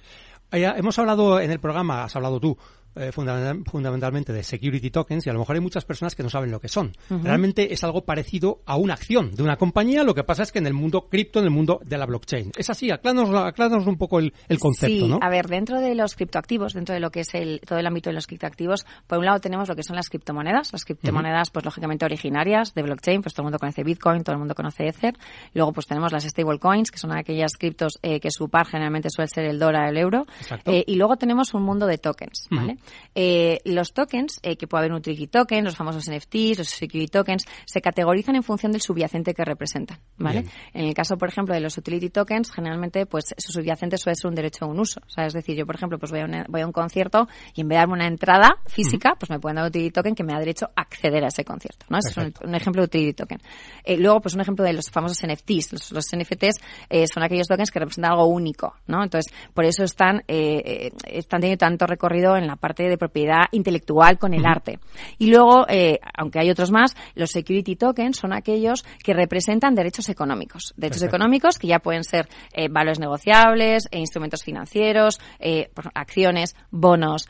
Hemos 0.51 0.98
hablado 1.00 1.39
en 1.39 1.51
el 1.51 1.60
programa, 1.60 2.04
has 2.04 2.15
hablado 2.15 2.39
tú, 2.39 2.58
eh, 2.96 3.12
fundamentalmente 3.12 4.34
de 4.34 4.44
security 4.44 4.90
tokens 4.90 5.25
y 5.25 5.30
a 5.30 5.34
lo 5.34 5.40
mejor 5.40 5.56
hay 5.56 5.62
muchas 5.62 5.86
personas 5.86 6.16
que 6.16 6.24
no 6.24 6.30
saben 6.30 6.52
lo 6.52 6.60
que 6.60 6.68
son. 6.68 6.94
Realmente 7.10 7.74
es 7.74 7.84
algo 7.84 8.06
parecido 8.06 8.62
a 8.66 8.78
una 8.78 8.94
acción 8.94 9.36
de 9.36 9.44
una 9.44 9.58
compañía, 9.58 10.04
lo 10.04 10.14
que 10.14 10.24
pasa 10.24 10.44
es 10.44 10.52
que 10.52 10.60
en 10.60 10.68
el 10.68 10.74
mundo 10.74 11.08
cripto, 11.10 11.40
en 11.40 11.46
el 11.46 11.52
mundo 11.52 11.80
de 11.84 11.98
la 11.98 12.06
blockchain. 12.06 12.52
Es 12.58 12.70
así, 12.70 12.92
acláranos, 12.92 13.88
un 13.88 13.98
poco 13.98 14.20
el, 14.20 14.34
concepto, 14.60 15.06
sí, 15.06 15.08
¿no? 15.08 15.20
a 15.22 15.30
ver, 15.30 15.48
dentro 15.48 15.80
de 15.80 15.96
los 15.96 16.16
criptoactivos, 16.16 16.74
dentro 16.74 16.94
de 16.94 17.00
lo 17.00 17.12
que 17.12 17.22
es 17.22 17.34
el, 17.36 17.62
todo 17.66 17.80
el 17.80 17.86
ámbito 17.86 18.10
de 18.10 18.14
los 18.14 18.28
criptoactivos, 18.28 18.86
por 19.08 19.20
un 19.20 19.25
lado 19.25 19.40
tenemos 19.40 19.68
lo 19.68 19.75
que 19.75 19.84
son 19.84 19.96
las 19.96 20.10
criptomonedas, 20.10 20.72
las 20.72 20.86
criptomonedas 20.86 21.50
pues 21.50 21.66
lógicamente 21.66 22.06
originarias 22.06 22.74
de 22.74 22.82
blockchain, 22.82 23.22
pues 23.22 23.34
todo 23.34 23.44
el 23.44 23.46
mundo 23.46 23.60
conoce 23.60 23.84
Bitcoin, 23.84 24.24
todo 24.24 24.34
el 24.34 24.40
mundo 24.40 24.56
conoce 24.56 24.88
Ether. 24.88 25.16
Luego 25.54 25.74
pues 25.74 25.86
tenemos 25.86 26.12
las 26.12 26.24
stablecoins, 26.24 26.92
que 26.92 26.98
son 26.98 27.12
aquellas 27.12 27.54
criptos 27.58 28.00
eh, 28.02 28.20
que 28.20 28.32
su 28.32 28.50
par 28.50 28.68
generalmente 28.68 29.10
suele 29.10 29.28
ser 29.28 29.46
el 29.46 29.60
dólar, 29.60 29.90
el 29.90 29.98
euro. 29.98 30.25
Eh, 30.66 30.84
y 30.88 30.96
luego 30.96 31.18
tenemos 31.18 31.54
un 31.54 31.64
mundo 31.64 31.86
de 31.88 31.98
tokens, 31.98 32.48
¿vale? 32.50 32.78
Eh, 33.13 33.60
los 33.65 33.94
tokens, 33.94 34.39
eh, 34.44 34.58
que 34.58 34.68
puede 34.68 34.82
haber 34.82 34.92
un 34.92 34.98
utility 35.00 35.27
token, 35.27 35.63
los 35.63 35.75
famosos 35.75 36.10
NFTs, 36.10 36.58
los 36.58 36.68
security 36.68 37.08
tokens, 37.08 37.46
se 37.65 37.82
categorizan 37.82 38.36
en 38.36 38.44
función 38.44 38.72
del 38.72 38.82
subyacente 38.82 39.34
que 39.34 39.46
representan, 39.46 40.00
¿vale? 40.18 40.46
En 40.74 40.86
el 40.86 40.94
caso, 40.94 41.18
por 41.18 41.30
ejemplo, 41.30 41.54
de 41.54 41.62
los 41.62 41.77
utility 41.77 42.10
tokens, 42.10 42.51
generalmente, 42.51 43.06
pues 43.06 43.34
su 43.38 43.51
subyacente 43.51 43.98
suele 43.98 44.15
ser 44.15 44.30
un 44.30 44.36
derecho 44.36 44.65
a 44.65 44.68
un 44.68 44.80
uso. 44.80 45.00
O 45.06 45.10
sea, 45.10 45.25
es 45.25 45.34
decir, 45.34 45.56
yo, 45.56 45.65
por 45.65 45.75
ejemplo, 45.75 45.98
pues 45.98 46.12
voy 46.12 46.22
a, 46.22 46.46
voy 46.50 46.62
a 46.62 46.65
un 46.65 46.72
concierto 46.72 47.27
y 47.54 47.62
en 47.62 47.68
vez 47.68 47.75
de 47.75 47.80
darme 47.80 47.94
una 47.94 48.08
entrada 48.08 48.58
física, 48.68 49.15
pues 49.20 49.30
me 49.30 49.39
pueden 49.39 49.56
dar 49.56 49.63
un 49.63 49.70
utility 49.70 49.92
token 49.92 50.15
que 50.15 50.24
me 50.24 50.34
da 50.34 50.39
derecho 50.39 50.68
a 50.75 50.82
acceder 50.82 51.24
a 51.24 51.27
ese 51.27 51.44
concierto, 51.44 51.86
¿no? 51.89 51.98
es 51.98 52.15
un, 52.18 52.56
ejemplo 52.56 52.82
de 52.82 52.86
utility 52.86 53.13
token. 53.13 53.39
Eh, 53.84 53.98
luego, 53.98 54.22
pues 54.22 54.36
un 54.36 54.42
ejemplo 54.42 54.65
de 54.65 54.74
los 54.74 54.89
famosos 54.89 55.18
NFTs. 55.25 55.74
Los, 55.74 55.92
los 55.92 56.06
NFTs 56.15 56.60
eh, 56.89 57.06
son 57.08 57.24
aquellos 57.24 57.48
tokens 57.48 57.72
que 57.72 57.80
representan 57.80 58.12
algo 58.12 58.25
único, 58.25 58.75
¿no? 58.88 59.04
Entonces, 59.04 59.34
por 59.54 59.65
eso 59.65 59.84
están, 59.84 60.24
están 60.27 61.42
teniendo 61.42 61.58
tanto 61.58 61.86
recorrido 61.86 62.36
en 62.38 62.48
la 62.48 62.56
parte 62.56 62.75
de 62.84 62.98
propiedad 62.98 63.46
intelectual 63.51 64.17
con 64.17 64.34
el 64.34 64.46
arte. 64.46 64.79
Y 65.17 65.27
luego, 65.27 65.65
eh, 65.67 66.00
aunque 66.17 66.39
hay 66.39 66.50
otros 66.50 66.72
más, 66.72 66.96
los 67.15 67.32
security 67.32 67.75
tokens 67.75 68.17
son 68.17 68.34
aquellos 68.34 68.86
que 69.03 69.13
representan 69.13 69.75
derechos 69.75 70.10
económicos. 70.10 70.74
Derechos 70.77 71.03
económicos 71.03 71.58
que 71.58 71.67
ya 71.67 71.79
pueden 71.79 72.03
ser 72.03 72.27
eh, 72.53 72.67
valores 72.70 73.00
negociables, 73.00 73.88
e 73.91 74.00
instrumentos 74.00 74.44
financieros, 74.44 75.20
eh, 75.39 75.70
acciones, 75.94 76.55
bonos, 76.72 77.27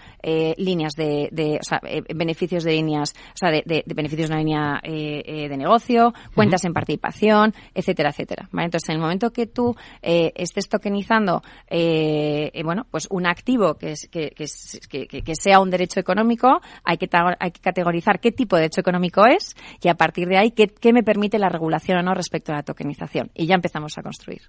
líneas 0.57 0.93
de, 0.93 1.29
de 1.31 1.59
o 1.61 1.63
sea, 1.63 1.79
beneficios 2.13 2.63
de 2.63 2.71
líneas, 2.71 3.13
o 3.33 3.37
sea, 3.37 3.51
de, 3.51 3.83
beneficios 3.85 4.29
de 4.29 4.35
una 4.35 4.43
línea 4.43 4.81
de 4.83 5.57
negocio, 5.57 6.13
cuentas 6.33 6.65
en 6.65 6.73
participación, 6.73 7.53
etcétera, 7.73 8.09
etcétera. 8.09 8.49
Entonces, 8.51 8.89
en 8.89 8.95
el 8.95 9.01
momento 9.01 9.31
que 9.31 9.45
tú 9.45 9.75
estés 10.01 10.67
tokenizando, 10.67 11.43
bueno, 11.69 12.87
pues 12.89 13.07
un 13.11 13.27
activo 13.27 13.75
que, 13.75 13.91
es, 13.91 14.07
que, 14.09 14.31
que, 14.31 15.07
que 15.07 15.34
sea 15.35 15.59
un 15.59 15.69
derecho 15.69 15.99
económico, 15.99 16.61
hay 16.83 16.97
que, 16.97 17.09
hay 17.39 17.51
que 17.51 17.61
categorizar 17.61 18.19
qué 18.19 18.31
tipo 18.31 18.55
de 18.55 18.63
derecho 18.63 18.81
económico 18.81 19.25
es 19.25 19.55
y 19.81 19.89
a 19.89 19.95
partir 19.95 20.27
de 20.27 20.37
ahí 20.37 20.51
qué, 20.51 20.67
qué 20.67 20.93
me 20.93 21.03
permite 21.03 21.39
la 21.39 21.49
regulación 21.49 21.99
o 21.99 22.03
no 22.03 22.13
respecto 22.13 22.51
a 22.51 22.55
la 22.55 22.63
tokenización. 22.63 23.31
Y 23.33 23.45
ya 23.45 23.55
empezamos 23.55 23.97
a 23.97 24.03
construir. 24.03 24.41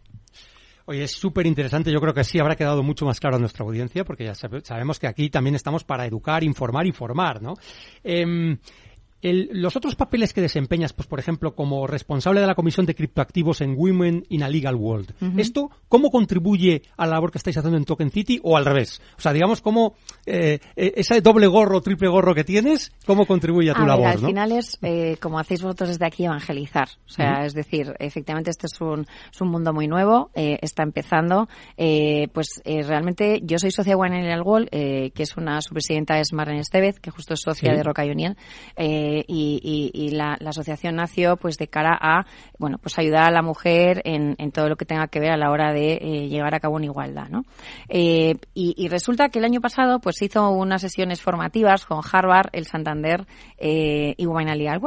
Oye, 0.89 1.03
es 1.03 1.13
súper 1.13 1.47
interesante. 1.47 1.91
Yo 1.91 2.01
creo 2.01 2.15
que 2.15 2.23
sí 2.23 2.39
habrá 2.39 2.55
quedado 2.55 2.83
mucho 2.85 3.05
más 3.05 3.19
claro 3.19 3.37
a 3.37 3.41
nuestra 3.41 3.65
audiencia, 3.65 4.05
porque 4.05 4.25
ya 4.25 4.35
sabemos 4.35 5.01
que 5.01 5.09
aquí 5.09 5.31
también 5.31 5.57
estamos 5.57 5.83
para 5.83 6.07
educar, 6.07 6.45
informar 6.45 6.87
y 6.87 6.93
formar, 6.93 7.43
¿no? 7.43 7.55
Eh, 8.05 8.57
los 9.23 9.77
otros 9.77 9.97
papeles 9.97 10.33
que 10.33 10.41
desempeñas, 10.41 10.93
pues 10.93 11.09
por 11.09 11.19
ejemplo, 11.19 11.55
como 11.55 11.87
responsable 11.87 12.41
de 12.41 12.47
la 12.47 12.55
Comisión 12.55 12.87
de 12.87 12.95
Criptoactivos 12.95 13.61
en 13.61 13.75
Women 13.77 14.27
in 14.29 14.43
a 14.43 14.49
Legal 14.49 14.75
World, 14.75 15.15
¿esto 15.39 15.71
cómo 15.89 16.11
contribuye 16.11 16.83
a 16.97 17.07
la 17.07 17.13
labor 17.13 17.33
que 17.33 17.39
estáis 17.39 17.57
haciendo 17.57 17.79
en 17.79 17.85
Token 17.85 18.11
City 18.11 18.41
o 18.43 18.57
al 18.57 18.65
revés? 18.65 19.01
O 19.17 19.21
sea, 19.21 19.33
digamos, 19.33 19.61
cómo 19.61 19.95
eh, 20.27 20.61
eh, 20.77 20.93
ese 20.97 21.21
doble 21.21 21.47
gorro, 21.47 21.81
triple 21.81 22.09
gorro 22.09 22.35
que 22.35 22.45
tienes, 22.45 22.93
¿cómo 23.07 23.27
contribuye 23.27 23.71
a 23.71 23.75
tu 23.75 23.87
labor? 23.87 24.07
al 24.07 24.19
final 24.19 24.53
es, 24.53 24.79
eh, 24.83 25.17
como 25.21 25.39
hacéis 25.39 25.63
vosotros 25.63 25.91
desde 25.91 26.07
aquí, 26.07 26.25
evangelizar. 26.25 26.89
O 27.07 27.11
sea, 27.11 27.45
es 27.45 27.55
decir, 27.55 27.95
efectivamente 27.99 28.51
este 28.51 28.67
es 28.67 28.81
un, 28.81 29.07
es 29.33 29.41
un 29.41 29.49
mundo 29.49 29.73
muy 29.73 29.89
nuevo, 29.89 30.31
está 30.35 30.83
empezando. 30.83 31.49
pues 31.77 32.61
realmente 32.65 33.41
yo 33.43 33.59
soy 33.59 33.71
socia 33.71 33.93
de 33.93 33.97
Women 33.97 34.19
in 34.19 34.21
a 34.21 34.23
Legal 34.25 34.43
World, 34.43 34.71
que 34.71 35.23
es 35.23 35.37
una, 35.37 35.61
su 35.63 35.73
presidenta 35.73 36.19
es 36.19 36.33
Marlene 36.33 36.61
Estevez, 36.61 37.01
que 37.01 37.11
justo 37.11 37.35
es 37.35 37.41
socia 37.41 37.73
de 37.73 37.83
Roca 37.83 38.05
Union. 38.05 38.37
Eh, 38.77 39.06
y, 39.27 40.11
la, 40.13 40.39
asociación 40.47 40.97
nació 40.97 41.37
pues 41.37 41.57
de 41.57 41.67
cara 41.67 41.99
a 42.01 42.25
bueno 42.59 42.79
pues 42.79 42.99
ayudar 42.99 43.25
a 43.25 43.31
la 43.31 43.43
mujer 43.43 44.01
en, 44.05 44.37
todo 44.53 44.69
lo 44.69 44.77
que 44.77 44.85
tenga 44.85 45.09
que 45.09 45.19
ver 45.19 45.33
a 45.33 45.37
la 45.37 45.51
hora 45.51 45.73
de 45.73 45.95
eh, 45.95 46.29
llevar 46.29 46.55
a 46.55 46.61
cabo 46.61 46.77
una 46.77 46.87
igualdad 46.87 47.29
¿no? 47.29 47.43
Eh, 47.89 48.37
y, 48.55 48.89
resulta 48.89 49.29
que 49.29 49.41
el 49.41 49.45
año 49.45 49.61
pasado 49.61 49.99
pues 49.99 50.23
hizo 50.23 50.49
unas 50.51 50.81
sesiones 50.81 51.21
formativas 51.21 51.85
con 51.85 52.01
Harvard, 52.11 52.51
el 52.53 52.67
Santander 52.67 53.27
y 53.59 54.27
Women 54.27 54.57
Legal 54.57 54.81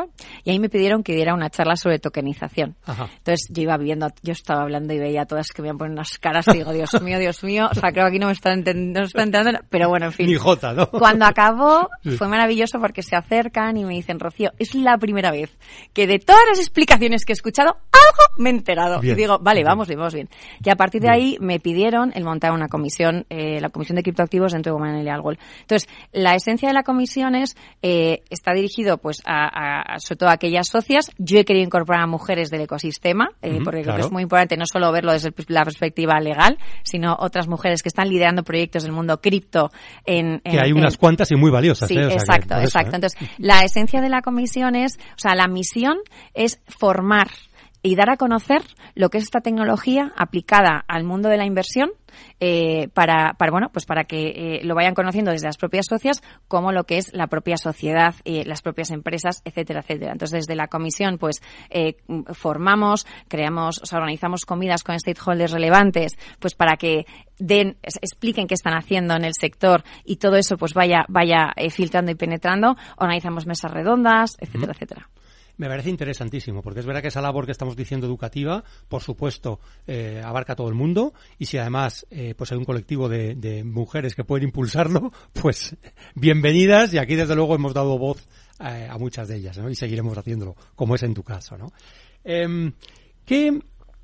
y 0.44 0.52
ahí 0.52 0.60
me 0.60 0.70
pidieron 0.70 1.04
que 1.04 1.14
diera 1.14 1.34
una 1.34 1.50
charla 1.50 1.76
sobre 1.76 2.00
tokenización. 2.00 2.76
Entonces 2.88 3.48
yo 3.50 3.64
iba 3.64 3.78
viendo, 3.78 4.08
yo 4.22 4.34
estaba 4.34 4.62
hablando 4.62 4.94
y 4.94 5.00
veía 5.00 5.24
a 5.24 5.26
todas 5.26 5.48
que 5.50 5.62
me 5.62 5.70
iban 5.70 5.78
poner 5.78 5.94
unas 5.94 6.18
caras 6.18 6.48
y 6.48 6.58
digo, 6.58 6.72
Dios 6.72 7.02
mío, 7.02 7.20
Dios 7.20 7.44
mío, 7.44 7.68
o 7.72 7.74
sea, 7.74 7.92
creo 7.92 8.06
que 8.06 8.10
aquí 8.10 8.20
no 8.20 8.28
me 8.28 8.34
están 8.34 8.60
entendiendo, 8.60 9.02
entendiendo, 9.02 9.60
pero 9.70 9.90
bueno, 9.90 10.08
en 10.08 10.12
fin. 10.12 10.28
Ni 10.28 10.36
jota, 10.36 10.74
¿no? 10.74 10.90
Cuando 10.90 11.26
acabó 11.26 11.90
fue 12.18 12.28
maravilloso 12.28 12.80
porque 12.80 13.02
se 13.02 13.16
acercan 13.16 13.78
y 13.78 13.86
me 13.86 13.94
dicen, 13.94 14.09
Rocío, 14.18 14.52
es 14.58 14.74
la 14.74 14.98
primera 14.98 15.32
vez 15.32 15.58
que 15.94 16.08
de 16.08 16.20
todas 16.20 16.42
las 16.48 16.60
explicaciones 16.60 17.26
que 17.26 17.34
he 17.34 17.36
escuchado, 17.36 17.72
algo 17.92 18.34
me 18.38 18.50
he 18.50 18.54
enterado. 18.54 19.02
y 19.04 19.14
digo, 19.14 19.40
vale, 19.40 19.64
vamos 19.64 19.88
bien, 19.88 20.00
vamos 20.00 20.14
bien. 20.14 20.30
Y 20.64 20.70
a 20.70 20.76
partir 20.76 21.02
de 21.02 21.10
ahí 21.10 21.38
me 21.42 21.60
pidieron 21.60 22.12
el 22.16 22.24
montar 22.24 22.52
una 22.54 22.68
comisión, 22.70 23.26
eh, 23.30 23.60
la 23.60 23.70
comisión 23.70 23.98
de 23.98 24.04
criptoactivos 24.04 24.54
dentro 24.54 24.72
de 24.74 24.80
Women 24.80 25.04
Legal 25.04 25.22
Entonces, 25.62 25.90
la 26.12 26.36
esencia 26.36 26.70
de 26.70 26.74
la 26.74 26.84
comisión 26.84 27.36
es, 27.36 27.58
eh, 27.82 28.24
está 28.30 28.54
dirigido 28.54 28.98
pues 28.98 29.22
a, 29.26 29.98
sobre 30.00 30.18
todo 30.18 30.30
a 30.30 30.34
aquellas 30.34 30.68
socias. 30.68 31.12
Yo 31.18 31.40
he 31.40 31.46
querido 31.46 31.66
incorporar 31.66 32.04
a 32.04 32.08
mujeres 32.08 32.50
del 32.50 32.62
ecosistema, 32.62 33.30
eh, 33.42 33.60
porque 33.64 33.82
creo 33.82 33.96
que 33.96 34.02
es 34.02 34.12
muy 34.12 34.24
importante 34.24 34.56
no 34.58 34.66
solo 34.66 34.92
verlo 34.92 35.12
desde 35.12 35.34
la 35.48 35.64
perspectiva 35.64 36.20
legal, 36.20 36.58
sino 36.84 37.16
otras 37.20 37.48
mujeres 37.48 37.84
que 37.84 37.90
están 37.90 38.10
liderando 38.10 38.44
proyectos 38.44 38.84
del 38.84 38.92
mundo 38.92 39.20
cripto 39.22 39.72
en, 40.06 40.40
que 40.40 40.60
hay 40.60 40.72
unas 40.72 40.98
cuantas 40.98 41.32
y 41.32 41.36
muy 41.36 41.52
valiosas. 41.52 41.90
Sí, 41.90 41.98
exacto, 41.98 42.56
exacto. 42.60 42.96
Entonces, 42.96 43.20
la 43.38 43.62
esencia 43.64 43.99
de 44.02 44.10
la 44.10 44.22
comisión 44.22 44.76
es, 44.76 44.98
o 45.16 45.20
sea, 45.20 45.36
la 45.36 45.48
misión 45.48 45.98
es 46.34 46.60
formar 46.68 47.30
y 47.82 47.96
dar 47.96 48.10
a 48.10 48.18
conocer 48.18 48.62
lo 48.96 49.10
que 49.10 49.18
es 49.20 49.24
esta 49.24 49.42
tecnología 49.42 50.12
aplicada 50.18 50.84
al 50.88 51.04
mundo 51.04 51.30
de 51.30 51.38
la 51.38 51.46
inversión 51.46 51.92
eh, 52.40 52.90
para, 52.94 53.34
para, 53.34 53.52
bueno, 53.52 53.70
pues 53.72 53.86
para 53.86 54.04
que 54.04 54.30
eh, 54.30 54.62
lo 54.64 54.76
vayan 54.76 54.94
conociendo 54.94 55.32
desde 55.32 55.48
las 55.48 55.58
propias 55.58 55.86
socias 55.88 56.22
como 56.48 56.72
lo 56.72 56.84
que 56.84 56.98
es 56.98 57.14
la 57.14 57.28
propia 57.28 57.58
sociedad, 57.58 58.16
y 58.24 58.44
las 58.44 58.62
propias 58.62 58.92
empresas, 58.92 59.42
etcétera, 59.46 59.82
etcétera. 59.82 60.12
Entonces, 60.12 60.40
desde 60.40 60.56
la 60.56 60.68
comisión, 60.68 61.18
pues 61.18 61.42
eh, 61.70 61.98
formamos, 62.34 63.06
creamos, 63.28 63.80
o 63.80 63.96
organizamos 63.96 64.46
comidas 64.46 64.84
con 64.84 65.00
stakeholders 65.00 65.52
relevantes, 65.52 66.18
pues 66.40 66.56
para 66.56 66.76
que 66.78 67.06
den, 67.38 67.78
expliquen 67.84 68.48
qué 68.48 68.56
están 68.56 68.74
haciendo 68.74 69.16
en 69.16 69.24
el 69.24 69.34
sector 69.34 69.84
y 70.04 70.18
todo 70.18 70.36
eso 70.36 70.58
pues 70.58 70.74
vaya, 70.74 71.06
vaya 71.08 71.54
filtrando 71.70 72.12
y 72.12 72.16
penetrando. 72.16 72.76
Organizamos 72.98 73.46
mesas 73.46 73.72
redondas, 73.72 74.36
etcétera, 74.40 74.74
etcétera. 74.74 75.10
Me 75.60 75.68
parece 75.68 75.90
interesantísimo, 75.90 76.62
porque 76.62 76.80
es 76.80 76.86
verdad 76.86 77.02
que 77.02 77.10
esa 77.10 77.22
labor 77.22 77.46
que 77.46 77.52
estamos 77.52 77.76
diciendo 77.76 78.08
educativa, 78.08 78.64
por 78.88 79.04
supuesto, 79.04 79.60
eh, 79.86 80.22
abarca 80.24 80.54
a 80.54 80.56
todo 80.56 80.70
el 80.70 80.74
mundo, 80.74 81.14
y 81.38 81.48
si 81.48 81.58
además 81.58 82.08
eh, 82.12 82.34
pues 82.38 82.54
hay 82.54 82.58
un 82.58 82.64
colectivo 82.64 83.10
de, 83.10 83.64
mujeres 83.66 84.16
que 84.16 84.24
pueden 84.24 84.46
impulsarlo, 84.46 85.12
pues 85.34 85.76
bienvenidas, 86.16 86.94
y 86.94 86.98
aquí 86.98 87.16
desde 87.16 87.36
luego 87.36 87.56
hemos 87.56 87.74
dado 87.74 87.98
voz 87.98 88.26
a 88.58 88.98
muchas 88.98 89.28
de 89.28 89.36
ellas, 89.36 89.58
¿no? 89.58 89.70
Y 89.70 89.76
seguiremos 89.76 90.18
haciéndolo, 90.18 90.56
como 90.76 90.96
es 90.96 91.04
en 91.04 91.14
tu 91.14 91.24
caso, 91.24 91.58
¿no? 91.58 91.74
Em, 92.24 92.72
¿Qué 93.26 93.60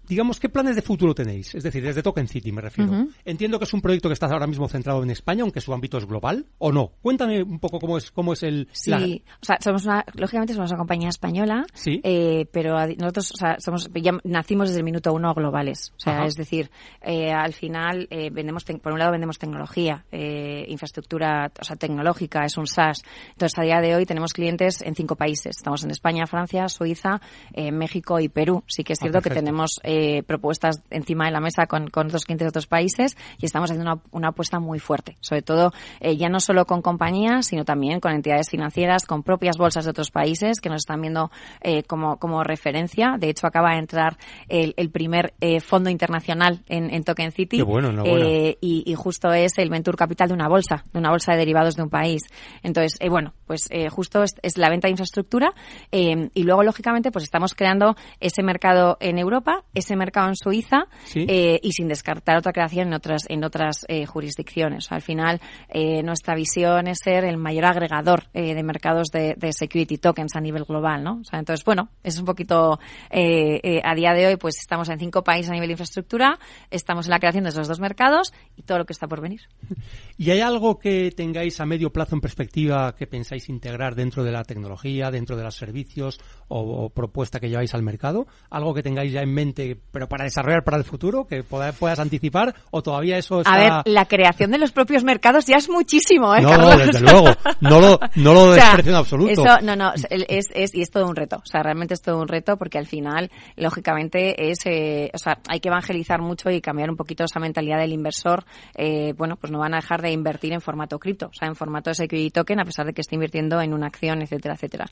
digamos, 0.07 0.39
¿qué 0.39 0.49
planes 0.49 0.75
de 0.75 0.81
futuro 0.81 1.13
tenéis? 1.13 1.53
Es 1.55 1.63
decir, 1.63 1.83
desde 1.83 2.03
Token 2.03 2.27
City 2.27 2.51
me 2.51 2.61
refiero. 2.61 3.07
Entiendo 3.23 3.59
que 3.59 3.65
es 3.65 3.73
un 3.73 3.81
proyecto 3.81 4.09
que 4.09 4.13
está 4.13 4.27
ahora 4.27 4.47
mismo 4.47 4.67
centrado 4.67 5.03
en 5.03 5.09
España, 5.09 5.43
aunque 5.43 5.61
su 5.61 5.73
ámbito 5.73 5.97
es 5.97 6.05
global, 6.05 6.45
¿o 6.57 6.71
no? 6.71 6.93
Cuéntame 7.01 7.43
un 7.43 7.59
poco 7.59 7.79
cómo 7.79 7.97
es, 7.97 8.11
cómo 8.11 8.33
es 8.33 8.43
el... 8.43 8.67
Sí, 8.71 9.23
o 9.41 9.45
sea, 9.45 9.57
somos 9.61 9.85
una, 9.85 10.05
lógicamente 10.13 10.53
somos 10.53 10.71
una 10.71 10.77
compañía 10.77 11.09
española, 11.09 11.65
¿Sí? 11.73 12.01
eh, 12.03 12.47
pero 12.51 12.75
nosotros, 12.97 13.31
o 13.31 13.37
sea, 13.37 13.57
somos, 13.59 13.89
ya 13.93 14.11
nacimos 14.23 14.69
desde 14.69 14.79
el 14.79 14.85
minuto 14.85 15.13
uno 15.13 15.33
globales. 15.33 15.91
O 15.95 15.99
sea, 15.99 16.25
es 16.25 16.35
decir, 16.35 16.69
eh, 17.01 17.31
al 17.31 17.53
final, 17.53 18.07
eh, 18.09 18.29
vendemos, 18.31 18.63
por 18.63 18.93
un 18.93 18.99
lado 18.99 19.11
vendemos 19.11 19.37
tecnología, 19.37 20.05
eh, 20.11 20.65
infraestructura, 20.67 21.51
o 21.59 21.63
sea, 21.63 21.75
tecnológica, 21.75 22.45
es 22.45 22.57
un 22.57 22.67
SaaS. 22.67 23.01
Entonces, 23.29 23.57
a 23.57 23.63
día 23.63 23.81
de 23.81 23.95
hoy 23.95 24.05
tenemos 24.05 24.33
clientes 24.33 24.81
en 24.81 24.95
cinco 24.95 25.15
países. 25.15 25.57
Estamos 25.57 25.83
en 25.83 25.91
España, 25.91 26.25
Francia, 26.25 26.67
Suiza, 26.67 27.21
eh, 27.53 27.71
México 27.71 28.19
y 28.19 28.29
Perú. 28.29 28.63
Sí 28.67 28.83
que 28.83 28.93
es 28.93 28.99
ah, 29.01 29.03
cierto 29.03 29.21
que 29.21 29.29
tenemos 29.29 29.79
eh, 29.83 29.94
propuestas 30.27 30.81
encima 30.89 31.25
de 31.25 31.31
la 31.31 31.39
mesa 31.39 31.67
con, 31.67 31.87
con 31.87 32.07
otros 32.07 32.25
clientes 32.25 32.45
de 32.45 32.49
otros 32.49 32.67
países 32.67 33.17
y 33.39 33.45
estamos 33.45 33.69
haciendo 33.69 33.91
una, 33.91 34.01
una 34.11 34.27
apuesta 34.29 34.59
muy 34.59 34.79
fuerte. 34.79 35.17
Sobre 35.21 35.41
todo, 35.41 35.71
eh, 35.99 36.17
ya 36.17 36.29
no 36.29 36.39
solo 36.39 36.65
con 36.65 36.81
compañías, 36.81 37.47
sino 37.47 37.65
también 37.65 37.99
con 37.99 38.11
entidades 38.11 38.49
financieras, 38.49 39.05
con 39.05 39.23
propias 39.23 39.57
bolsas 39.57 39.85
de 39.85 39.91
otros 39.91 40.11
países 40.11 40.59
que 40.59 40.69
nos 40.69 40.81
están 40.81 41.01
viendo 41.01 41.31
eh, 41.61 41.83
como, 41.83 42.17
como 42.17 42.43
referencia. 42.43 43.15
De 43.19 43.29
hecho, 43.29 43.47
acaba 43.47 43.71
de 43.71 43.79
entrar 43.79 44.17
el, 44.49 44.73
el 44.77 44.89
primer 44.89 45.33
eh, 45.41 45.59
fondo 45.59 45.89
internacional 45.89 46.63
en, 46.67 46.93
en, 46.93 47.03
Token 47.03 47.31
City. 47.31 47.57
Qué 47.57 47.63
bueno, 47.63 48.03
eh, 48.05 48.57
y, 48.61 48.83
y, 48.85 48.95
justo 48.95 49.31
es 49.31 49.57
el 49.57 49.69
Venture 49.69 49.97
Capital 49.97 50.29
de 50.29 50.33
una 50.33 50.47
bolsa, 50.47 50.83
de 50.91 50.99
una 50.99 51.11
bolsa 51.11 51.33
de 51.33 51.39
derivados 51.39 51.75
de 51.75 51.83
un 51.83 51.89
país. 51.89 52.23
Entonces, 52.63 52.97
eh, 52.99 53.09
bueno, 53.09 53.33
pues 53.47 53.67
eh, 53.69 53.89
justo 53.89 54.23
es, 54.23 54.33
es, 54.41 54.57
la 54.57 54.69
venta 54.69 54.87
de 54.87 54.91
infraestructura 54.91 55.53
eh, 55.91 56.29
y 56.33 56.43
luego, 56.43 56.63
lógicamente, 56.63 57.11
pues 57.11 57.23
estamos 57.23 57.53
creando 57.53 57.95
ese 58.19 58.43
mercado 58.43 58.97
en 58.99 59.19
Europa, 59.19 59.63
ese 59.85 59.95
mercado 59.95 60.27
en 60.27 60.35
Suiza 60.35 60.87
¿Sí? 61.05 61.25
eh, 61.27 61.59
y 61.61 61.71
sin 61.71 61.87
descartar 61.87 62.37
otra 62.37 62.51
creación 62.51 62.87
en 62.87 62.93
otras, 62.93 63.23
en 63.29 63.43
otras 63.43 63.85
eh, 63.87 64.05
jurisdicciones. 64.05 64.91
Al 64.91 65.01
final, 65.01 65.39
eh, 65.69 66.03
nuestra 66.03 66.35
visión 66.35 66.87
es 66.87 66.97
ser 67.03 67.23
el 67.23 67.37
mayor 67.37 67.65
agregador 67.65 68.29
de 68.33 68.63
mercados 68.63 69.07
de, 69.11 69.35
de, 69.37 69.53
security 69.53 69.97
tokens 69.97 70.35
a 70.35 70.41
nivel 70.41 70.65
global, 70.65 71.03
¿no? 71.03 71.19
O 71.19 71.23
sea, 71.23 71.39
entonces, 71.39 71.63
bueno, 71.63 71.89
es 72.03 72.17
un 72.17 72.25
poquito, 72.25 72.79
a 73.11 73.95
día 73.95 74.13
de 74.13 74.27
hoy, 74.27 74.35
pues 74.37 74.57
estamos 74.59 74.89
en 74.89 74.99
cinco 74.99 75.23
países 75.23 75.49
a 75.49 75.53
nivel 75.53 75.67
de 75.67 75.73
infraestructura, 75.73 76.39
estamos 76.69 77.05
en 77.05 77.11
la 77.11 77.19
creación 77.19 77.43
de 77.43 77.51
esos 77.51 77.67
dos 77.67 77.79
mercados 77.79 78.33
y 78.55 78.63
todo 78.63 78.79
lo 78.79 78.85
que 78.85 78.93
está 78.93 79.07
por 79.07 79.21
venir. 79.21 79.41
¿Y 80.17 80.31
hay 80.31 80.41
algo 80.41 80.79
que 80.79 81.11
tengáis 81.11 81.59
a 81.59 81.65
medio 81.65 81.91
plazo 81.91 82.15
en 82.15 82.21
perspectiva 82.21 82.95
que 82.95 83.07
pensáis 83.07 83.49
integrar 83.49 83.95
dentro 83.95 84.23
de 84.23 84.31
la 84.31 84.43
tecnología, 84.43 85.11
dentro 85.11 85.35
de 85.37 85.43
los 85.43 85.55
servicios 85.55 86.19
o, 86.47 86.85
o 86.85 86.89
propuesta 86.89 87.39
que 87.39 87.49
lleváis 87.49 87.73
al 87.73 87.83
mercado? 87.83 88.27
¿Algo 88.49 88.73
que 88.73 88.83
tengáis 88.83 89.11
ya 89.11 89.21
en 89.21 89.33
mente, 89.33 89.74
pero 89.91 90.07
para 90.07 90.23
desarrollar 90.23 90.63
para 90.63 90.77
el 90.77 90.83
futuro, 90.83 91.25
que 91.25 91.43
puedas, 91.43 91.75
puedas 91.75 91.99
anticipar 91.99 92.55
o 92.71 92.81
todavía 92.81 93.17
eso 93.17 93.39
está... 93.41 93.53
A 93.53 93.57
ver, 93.57 93.71
la 93.85 94.05
creación 94.05 94.51
de 94.51 94.57
los 94.57 94.71
propios 94.71 95.03
mercados 95.03 95.45
ya 95.45 95.57
es 95.57 95.69
muchísimo, 95.69 96.35
¿eh, 96.35 96.41
No, 96.41 96.49
Carlos? 96.49 96.77
desde 96.77 97.01
luego, 97.01 97.27
no 97.61 97.79
lo, 97.79 97.99
no 98.15 98.33
lo 98.33 98.45
O 98.45 98.53
sea, 98.53 98.65
desprecio 98.65 98.91
en 98.91 98.97
absoluto. 98.97 99.31
Eso, 99.31 99.61
no, 99.61 99.75
no, 99.75 99.93
es, 100.09 100.47
es, 100.53 100.75
y 100.75 100.81
es 100.81 100.91
todo 100.91 101.07
un 101.07 101.15
reto. 101.15 101.37
O 101.37 101.45
sea, 101.45 101.63
realmente 101.63 101.93
es 101.93 102.01
todo 102.01 102.19
un 102.19 102.27
reto 102.27 102.57
porque 102.57 102.77
al 102.77 102.85
final, 102.85 103.31
lógicamente, 103.55 104.51
es, 104.51 104.59
eh, 104.65 105.11
o 105.13 105.17
sea, 105.17 105.39
hay 105.47 105.59
que 105.59 105.69
evangelizar 105.69 106.21
mucho 106.21 106.49
y 106.49 106.61
cambiar 106.61 106.89
un 106.89 106.95
poquito 106.95 107.23
esa 107.23 107.39
mentalidad 107.39 107.79
del 107.79 107.93
inversor. 107.93 108.45
Eh, 108.75 109.13
bueno, 109.17 109.35
pues 109.35 109.51
no 109.51 109.59
van 109.59 109.73
a 109.73 109.77
dejar 109.77 110.01
de 110.01 110.11
invertir 110.11 110.53
en 110.53 110.61
formato 110.61 110.99
cripto, 110.99 111.27
o 111.27 111.33
sea, 111.33 111.47
en 111.47 111.55
formato 111.55 111.89
de 111.89 111.95
security 111.95 112.29
token, 112.29 112.59
a 112.59 112.65
pesar 112.65 112.85
de 112.85 112.93
que 112.93 113.01
esté 113.01 113.15
invirtiendo 113.15 113.59
en 113.61 113.73
una 113.73 113.87
acción, 113.87 114.21
etcétera, 114.21 114.55
etcétera. 114.55 114.85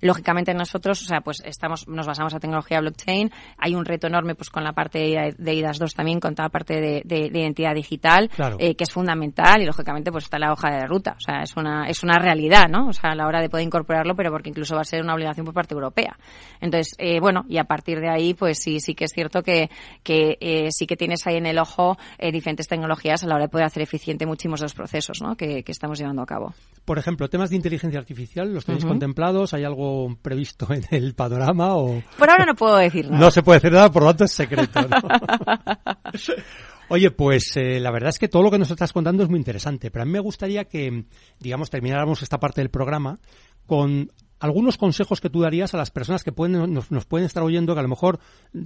Lógicamente 0.00 0.54
nosotros, 0.54 1.02
o 1.02 1.06
sea, 1.06 1.20
pues 1.20 1.42
estamos, 1.44 1.86
nos 1.88 2.06
basamos 2.06 2.34
a 2.34 2.40
tecnología 2.40 2.80
blockchain. 2.80 3.30
Hay 3.58 3.74
un 3.74 3.84
reto 3.84 4.06
enorme, 4.06 4.29
pues 4.34 4.50
con 4.50 4.64
la 4.64 4.72
parte 4.72 4.98
de 5.36 5.54
IDAS 5.54 5.78
2 5.78 5.94
también, 5.94 6.20
con 6.20 6.34
toda 6.34 6.46
la 6.46 6.50
parte 6.50 6.80
de, 6.80 7.02
de, 7.04 7.30
de 7.30 7.40
identidad 7.40 7.74
digital, 7.74 8.28
claro. 8.28 8.56
eh, 8.58 8.74
que 8.74 8.84
es 8.84 8.92
fundamental 8.92 9.62
y 9.62 9.66
lógicamente 9.66 10.10
pues 10.10 10.24
está 10.24 10.38
la 10.38 10.52
hoja 10.52 10.70
de 10.70 10.86
ruta. 10.86 11.14
O 11.16 11.20
sea, 11.20 11.42
es 11.42 11.56
una, 11.56 11.88
es 11.88 12.02
una 12.02 12.18
realidad, 12.18 12.68
¿no? 12.68 12.88
O 12.88 12.92
sea, 12.92 13.10
a 13.10 13.14
la 13.14 13.26
hora 13.26 13.40
de 13.40 13.48
poder 13.48 13.66
incorporarlo, 13.66 14.14
pero 14.14 14.30
porque 14.30 14.50
incluso 14.50 14.74
va 14.74 14.82
a 14.82 14.84
ser 14.84 15.02
una 15.02 15.14
obligación 15.14 15.44
por 15.44 15.54
parte 15.54 15.74
europea. 15.74 16.16
Entonces, 16.60 16.94
eh, 16.98 17.20
bueno, 17.20 17.44
y 17.48 17.58
a 17.58 17.64
partir 17.64 18.00
de 18.00 18.08
ahí, 18.08 18.34
pues 18.34 18.58
sí, 18.58 18.80
sí 18.80 18.94
que 18.94 19.04
es 19.04 19.12
cierto 19.12 19.42
que, 19.42 19.70
que 20.02 20.36
eh, 20.40 20.68
sí 20.70 20.86
que 20.86 20.96
tienes 20.96 21.26
ahí 21.26 21.36
en 21.36 21.46
el 21.46 21.58
ojo 21.58 21.96
eh, 22.18 22.32
diferentes 22.32 22.68
tecnologías 22.68 23.22
a 23.22 23.26
la 23.26 23.34
hora 23.36 23.44
de 23.44 23.48
poder 23.48 23.66
hacer 23.66 23.82
eficiente 23.82 24.26
muchísimos 24.26 24.60
de 24.60 24.64
los 24.64 24.74
procesos, 24.74 25.20
¿no? 25.22 25.36
Que, 25.36 25.62
que 25.62 25.72
estamos 25.72 25.98
llevando 25.98 26.22
a 26.22 26.26
cabo. 26.26 26.54
Por 26.90 26.98
ejemplo, 26.98 27.30
temas 27.30 27.50
de 27.50 27.54
inteligencia 27.54 28.00
artificial, 28.00 28.52
¿los 28.52 28.64
tenéis 28.64 28.82
uh 28.82 28.88
-huh. 28.88 28.90
contemplados? 28.90 29.54
¿Hay 29.54 29.62
algo 29.62 30.18
previsto 30.20 30.66
en 30.72 30.82
el 30.90 31.14
panorama? 31.14 31.76
O... 31.76 32.02
Por 32.18 32.28
ahora 32.28 32.44
no 32.44 32.56
puedo 32.56 32.76
decir 32.78 33.08
nada. 33.08 33.16
No 33.26 33.30
se 33.30 33.44
puede 33.44 33.60
decir 33.60 33.70
nada, 33.70 33.92
por 33.92 34.02
lo 34.02 34.08
tanto 34.08 34.24
es 34.24 34.32
secreto. 34.32 34.80
¿no? 34.80 34.96
Oye, 36.88 37.12
pues 37.12 37.52
eh, 37.54 37.78
la 37.78 37.92
verdad 37.92 38.08
es 38.08 38.18
que 38.18 38.26
todo 38.26 38.42
lo 38.42 38.50
que 38.50 38.58
nos 38.58 38.72
estás 38.72 38.92
contando 38.92 39.22
es 39.22 39.28
muy 39.28 39.38
interesante, 39.38 39.92
pero 39.92 40.02
a 40.02 40.04
mí 40.04 40.10
me 40.10 40.18
gustaría 40.18 40.64
que, 40.64 41.04
digamos, 41.38 41.70
termináramos 41.70 42.22
esta 42.22 42.40
parte 42.40 42.60
del 42.60 42.70
programa 42.70 43.20
con 43.66 44.10
algunos 44.40 44.76
consejos 44.78 45.20
que 45.20 45.30
tú 45.30 45.40
darías 45.40 45.74
a 45.74 45.76
las 45.76 45.90
personas 45.90 46.24
que 46.24 46.32
pueden, 46.32 46.72
nos, 46.72 46.90
nos, 46.90 47.04
pueden 47.04 47.26
estar 47.26 47.42
oyendo, 47.42 47.74
que 47.74 47.80
a 47.80 47.82
lo 47.82 47.88
mejor 47.88 48.18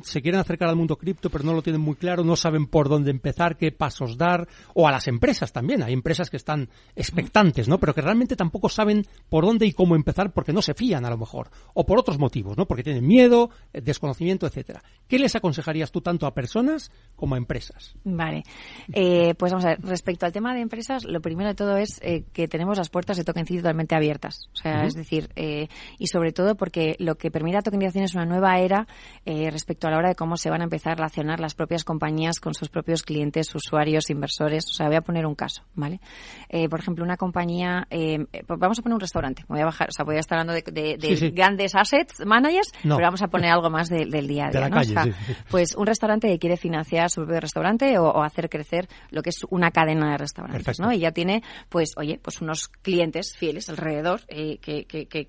se 0.02 0.22
quieren 0.22 0.40
acercar 0.40 0.68
al 0.68 0.76
mundo 0.76 0.96
cripto, 0.96 1.30
pero 1.30 1.44
no 1.44 1.52
lo 1.52 1.62
tienen 1.62 1.80
muy 1.80 1.96
claro, 1.96 2.24
no 2.24 2.36
saben 2.36 2.66
por 2.66 2.88
dónde 2.88 3.10
empezar, 3.10 3.56
qué 3.56 3.72
pasos 3.72 4.16
dar, 4.16 4.48
o 4.74 4.88
a 4.88 4.92
las 4.92 5.08
empresas 5.08 5.52
también. 5.52 5.82
Hay 5.82 5.92
empresas 5.92 6.30
que 6.30 6.36
están 6.36 6.68
expectantes, 6.94 7.68
¿no? 7.68 7.78
Pero 7.78 7.94
que 7.94 8.00
realmente 8.00 8.36
tampoco 8.36 8.68
saben 8.68 9.04
por 9.28 9.44
dónde 9.44 9.66
y 9.66 9.72
cómo 9.72 9.96
empezar 9.96 10.32
porque 10.32 10.52
no 10.52 10.62
se 10.62 10.74
fían 10.74 11.04
a 11.04 11.10
lo 11.10 11.18
mejor, 11.18 11.50
o 11.74 11.84
por 11.84 11.98
otros 11.98 12.18
motivos, 12.18 12.56
¿no? 12.56 12.66
Porque 12.66 12.82
tienen 12.82 13.06
miedo, 13.06 13.50
desconocimiento, 13.72 14.46
etcétera. 14.46 14.82
¿Qué 15.08 15.18
les 15.18 15.34
aconsejarías 15.34 15.90
tú 15.90 16.00
tanto 16.00 16.26
a 16.26 16.34
personas 16.34 16.90
como 17.16 17.34
a 17.34 17.38
empresas? 17.38 17.94
Vale. 18.04 18.44
Eh, 18.92 19.34
pues 19.34 19.52
vamos 19.52 19.64
a 19.64 19.70
ver, 19.70 19.80
respecto 19.82 20.26
al 20.26 20.32
tema 20.32 20.54
de 20.54 20.60
empresas, 20.60 21.04
lo 21.04 21.20
primero 21.20 21.48
de 21.48 21.54
todo 21.54 21.76
es 21.76 22.00
eh, 22.02 22.24
que 22.32 22.48
tenemos 22.48 22.78
las 22.78 22.88
puertas 22.88 23.16
de 23.16 23.24
Token 23.24 23.44
totalmente 23.44 23.94
abiertas. 23.94 24.48
O 24.52 24.56
sea, 24.56 24.72
uh 24.72 24.82
-huh. 24.82 24.86
es 24.86 24.94
decir, 24.94 25.28
eh, 25.36 25.63
y 25.98 26.06
sobre 26.06 26.32
todo 26.32 26.54
porque 26.56 26.96
lo 26.98 27.16
que 27.16 27.30
permite 27.30 27.56
la 27.56 27.62
tokenización 27.62 28.04
es 28.04 28.14
una 28.14 28.24
nueva 28.24 28.58
era 28.58 28.86
eh, 29.24 29.50
respecto 29.50 29.86
a 29.86 29.90
la 29.90 29.98
hora 29.98 30.08
de 30.10 30.14
cómo 30.14 30.36
se 30.36 30.50
van 30.50 30.60
a 30.60 30.64
empezar 30.64 30.92
a 30.92 30.96
relacionar 30.96 31.40
las 31.40 31.54
propias 31.54 31.84
compañías 31.84 32.40
con 32.40 32.54
sus 32.54 32.68
propios 32.68 33.02
clientes, 33.02 33.54
usuarios, 33.54 34.10
inversores. 34.10 34.64
O 34.70 34.74
sea, 34.74 34.86
voy 34.86 34.96
a 34.96 35.00
poner 35.00 35.26
un 35.26 35.34
caso, 35.34 35.62
¿vale? 35.74 36.00
Eh, 36.48 36.68
por 36.68 36.80
ejemplo, 36.80 37.04
una 37.04 37.16
compañía, 37.16 37.86
eh, 37.90 38.26
vamos 38.46 38.78
a 38.78 38.82
poner 38.82 38.94
un 38.94 39.00
restaurante. 39.00 39.44
Voy 39.48 39.60
a 39.60 39.64
bajar, 39.64 39.88
o 39.88 39.92
sea, 39.92 40.04
voy 40.04 40.16
a 40.16 40.20
estar 40.20 40.38
hablando 40.38 40.52
de, 40.52 40.62
de, 40.70 40.96
de 40.96 41.08
sí, 41.08 41.16
sí. 41.16 41.30
grandes 41.30 41.74
assets, 41.74 42.24
managers, 42.24 42.72
no. 42.82 42.96
pero 42.96 43.06
vamos 43.06 43.22
a 43.22 43.28
poner 43.28 43.50
algo 43.50 43.70
más 43.70 43.88
de, 43.88 44.06
del 44.06 44.26
día 44.26 44.46
a 44.46 44.50
día. 44.50 44.60
De 44.60 44.60
la 44.60 44.68
¿no? 44.68 44.76
calle, 44.76 44.90
o 44.90 45.02
sea, 45.02 45.04
sí. 45.04 45.34
Pues 45.50 45.74
un 45.74 45.86
restaurante 45.86 46.28
que 46.28 46.38
quiere 46.38 46.56
financiar 46.56 47.10
su 47.10 47.22
propio 47.22 47.40
restaurante 47.40 47.98
o, 47.98 48.04
o 48.04 48.22
hacer 48.22 48.48
crecer 48.48 48.88
lo 49.10 49.22
que 49.22 49.30
es 49.30 49.44
una 49.50 49.70
cadena 49.70 50.10
de 50.12 50.18
restaurantes, 50.18 50.64
Perfecto. 50.64 50.82
¿no? 50.84 50.92
Y 50.92 50.98
ya 51.00 51.12
tiene, 51.12 51.42
pues, 51.68 51.92
oye, 51.96 52.18
pues 52.22 52.40
unos 52.40 52.68
clientes 52.68 53.36
fieles 53.36 53.68
alrededor 53.68 54.20
eh, 54.28 54.58
que, 54.58 54.84
que, 54.84 55.06
que 55.06 55.26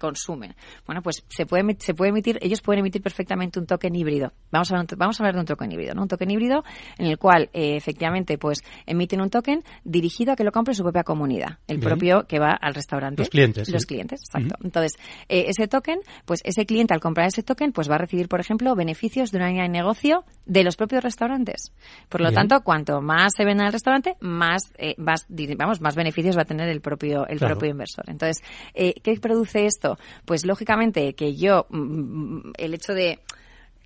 Bueno, 0.85 1.01
pues 1.01 1.23
se 1.29 1.45
puede, 1.45 1.75
se 1.79 1.93
puede 1.93 2.09
emitir, 2.09 2.39
ellos 2.41 2.61
pueden 2.61 2.79
emitir 2.79 3.01
perfectamente 3.01 3.59
un 3.59 3.65
token 3.65 3.95
híbrido. 3.95 4.31
Vamos 4.51 4.71
a, 4.71 4.83
vamos 4.97 5.19
a 5.19 5.23
hablar 5.23 5.35
de 5.35 5.39
un 5.41 5.45
token 5.45 5.71
híbrido, 5.71 5.93
¿no? 5.93 6.03
Un 6.03 6.07
token 6.07 6.31
híbrido 6.31 6.63
en 6.97 7.07
el 7.07 7.17
cual, 7.17 7.49
eh, 7.53 7.75
efectivamente, 7.75 8.37
pues 8.37 8.61
emiten 8.85 9.21
un 9.21 9.29
token 9.29 9.63
dirigido 9.83 10.33
a 10.33 10.35
que 10.35 10.43
lo 10.43 10.51
compre 10.51 10.73
su 10.73 10.83
propia 10.83 11.03
comunidad, 11.03 11.59
el 11.67 11.77
Bien. 11.77 11.89
propio 11.89 12.23
que 12.27 12.39
va 12.39 12.57
al 12.59 12.73
restaurante. 12.73 13.21
Los 13.21 13.29
clientes. 13.29 13.69
Los 13.69 13.83
sí. 13.83 13.87
clientes, 13.87 14.21
exacto. 14.21 14.55
Uh 14.59 14.61
-huh. 14.61 14.65
Entonces, 14.65 14.93
eh, 15.29 15.45
ese 15.47 15.67
token, 15.67 15.99
pues 16.25 16.41
ese 16.43 16.65
cliente 16.65 16.93
al 16.93 16.99
comprar 16.99 17.27
ese 17.27 17.43
token, 17.43 17.71
pues 17.71 17.89
va 17.89 17.95
a 17.95 17.99
recibir, 17.99 18.27
por 18.27 18.39
ejemplo, 18.39 18.75
beneficios 18.75 19.31
de 19.31 19.37
una 19.37 19.47
línea 19.47 19.63
de 19.63 19.69
negocio 19.69 20.23
de 20.45 20.63
los 20.63 20.75
propios 20.75 21.03
restaurantes. 21.03 21.71
Por 22.09 22.21
lo 22.21 22.29
Bien. 22.29 22.47
tanto, 22.47 22.63
cuanto 22.63 23.01
más 23.01 23.33
se 23.35 23.45
venda 23.45 23.63
en 23.63 23.67
el 23.67 23.73
restaurante, 23.73 24.15
más, 24.19 24.71
eh, 24.77 24.95
más, 24.97 25.25
vamos, 25.57 25.81
más 25.81 25.95
beneficios 25.95 26.37
va 26.37 26.41
a 26.41 26.45
tener 26.45 26.69
el 26.69 26.81
propio, 26.81 27.27
el 27.27 27.37
claro. 27.39 27.55
propio 27.55 27.71
inversor. 27.71 28.05
Entonces, 28.07 28.43
eh, 28.73 28.93
¿qué 29.01 29.19
produce 29.19 29.65
esto? 29.65 29.97
Pues 30.23 30.45
lógicamente 30.45 31.13
que 31.13 31.35
yo, 31.35 31.65
mm, 31.69 32.53
el 32.57 32.73
hecho 32.73 32.93
de 32.93 33.19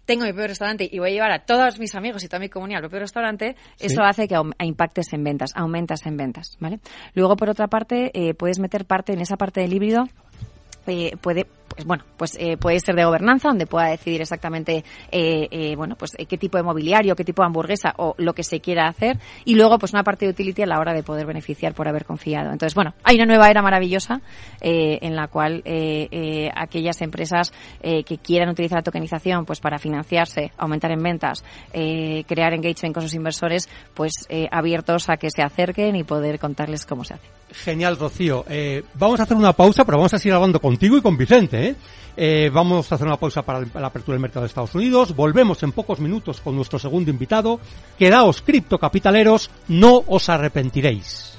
tengo 0.06 0.26
mi 0.26 0.32
propio 0.32 0.48
restaurante 0.48 0.90
y 0.92 0.98
voy 0.98 1.12
a 1.12 1.14
llevar 1.14 1.32
a 1.32 1.46
todos 1.46 1.78
mis 1.78 1.94
amigos 1.94 2.24
y 2.24 2.28
toda 2.28 2.40
mi 2.40 2.50
comunidad 2.50 2.78
al 2.78 2.84
propio 2.84 3.02
restaurante, 3.02 3.56
sí. 3.76 3.86
eso 3.86 4.02
hace 4.02 4.28
que 4.28 4.36
impactes 4.64 5.14
en 5.14 5.24
ventas, 5.24 5.52
aumentas 5.56 6.04
en 6.08 6.18
ventas, 6.18 6.58
¿vale? 6.60 6.80
Luego, 7.14 7.36
por 7.36 7.48
otra 7.50 7.68
parte, 7.68 8.10
eh, 8.16 8.34
puedes 8.34 8.58
meter 8.58 8.86
parte 8.86 9.14
en 9.14 9.22
esa 9.22 9.38
parte 9.38 9.62
del 9.62 9.72
híbrido 9.72 10.08
eh, 10.88 11.16
puede 11.22 11.46
pues 11.70 11.86
bueno 11.86 12.04
pues 12.18 12.36
eh, 12.40 12.58
puede 12.58 12.80
ser 12.80 12.96
de 12.96 13.06
gobernanza 13.06 13.50
donde 13.50 13.66
pueda 13.66 13.88
decidir 13.88 14.22
exactamente 14.22 14.84
eh, 15.12 15.48
eh 15.52 15.76
bueno 15.76 15.96
pues 15.96 16.12
eh, 16.18 16.26
qué 16.26 16.38
tipo 16.38 16.58
de 16.58 16.64
mobiliario 16.64 17.16
qué 17.16 17.24
tipo 17.24 17.42
de 17.42 17.48
hamburguesa 17.48 17.94
o 17.98 18.16
lo 18.18 18.34
que 18.34 18.44
se 18.44 18.60
quiera 18.60 18.88
hacer. 18.88 19.20
Y 19.46 19.56
luego 19.56 19.78
pues 19.80 19.94
una 19.94 20.04
parte 20.04 20.26
de 20.26 20.32
utility 20.32 20.64
a 20.64 20.66
la 20.66 20.80
hora 20.80 20.94
de 20.94 21.04
poder 21.04 21.26
beneficiar 21.26 21.74
por 21.74 21.88
haber 21.88 22.06
confiado. 22.06 22.52
Entonces 22.52 22.76
bueno 22.76 22.94
hay 23.04 23.16
una 23.16 23.26
nueva 23.26 23.50
era 23.50 23.62
maravillosa 23.62 24.22
eh, 24.62 25.00
en 25.02 25.16
la 25.16 25.28
cual 25.28 25.64
aquellas 26.56 27.02
empresas 27.02 27.52
que 27.82 28.18
quieran 28.24 28.50
utilizar 28.50 28.80
la 28.80 28.84
tokenización 28.84 29.46
pues 29.46 29.60
para 29.60 29.78
financiarse 29.78 30.52
aumentar 30.58 30.92
en 30.92 31.02
ventas 31.02 31.44
crear 31.72 32.54
engagement 32.54 32.94
con 32.94 33.04
sus 33.04 33.14
inversores 33.14 33.70
pues 33.94 34.28
abiertos 34.52 35.10
a 35.10 35.18
que 35.18 35.30
se 35.30 35.42
acerquen 35.42 35.96
y 35.96 36.04
poder 36.04 36.40
contarles 36.40 36.86
cómo 36.86 37.04
se 37.04 37.16
hace 37.16 37.39
Genial, 37.52 37.98
Rocío. 37.98 38.46
Eh, 38.48 38.84
vamos 38.94 39.20
a 39.20 39.24
hacer 39.24 39.36
una 39.36 39.54
pausa, 39.54 39.84
pero 39.86 39.98
vamos 39.98 40.14
a 40.14 40.20
seguir 40.20 40.34
hablando 40.34 40.60
contigo 40.60 40.98
y 40.98 41.02
con 41.02 41.18
Vicente. 41.18 41.70
¿eh? 41.70 41.76
Eh, 42.16 42.52
vamos 42.54 42.92
a 42.92 42.96
hacer 42.96 43.08
una 43.08 43.18
pausa 43.18 43.42
para 43.42 43.62
la 43.62 43.88
apertura 43.88 44.16
del 44.16 44.22
mercado 44.22 44.42
de 44.42 44.48
Estados 44.48 44.76
Unidos. 44.76 45.16
Volvemos 45.16 45.64
en 45.64 45.72
pocos 45.72 46.00
minutos 46.00 46.42
con 46.42 46.56
nuestro 46.56 46.78
segundo 46.78 47.10
invitado. 47.10 47.60
Quedaos 47.98 48.42
criptocapitaleros, 48.42 49.50
no 49.68 50.04
os 50.08 50.30
arrepentiréis. 50.30 51.39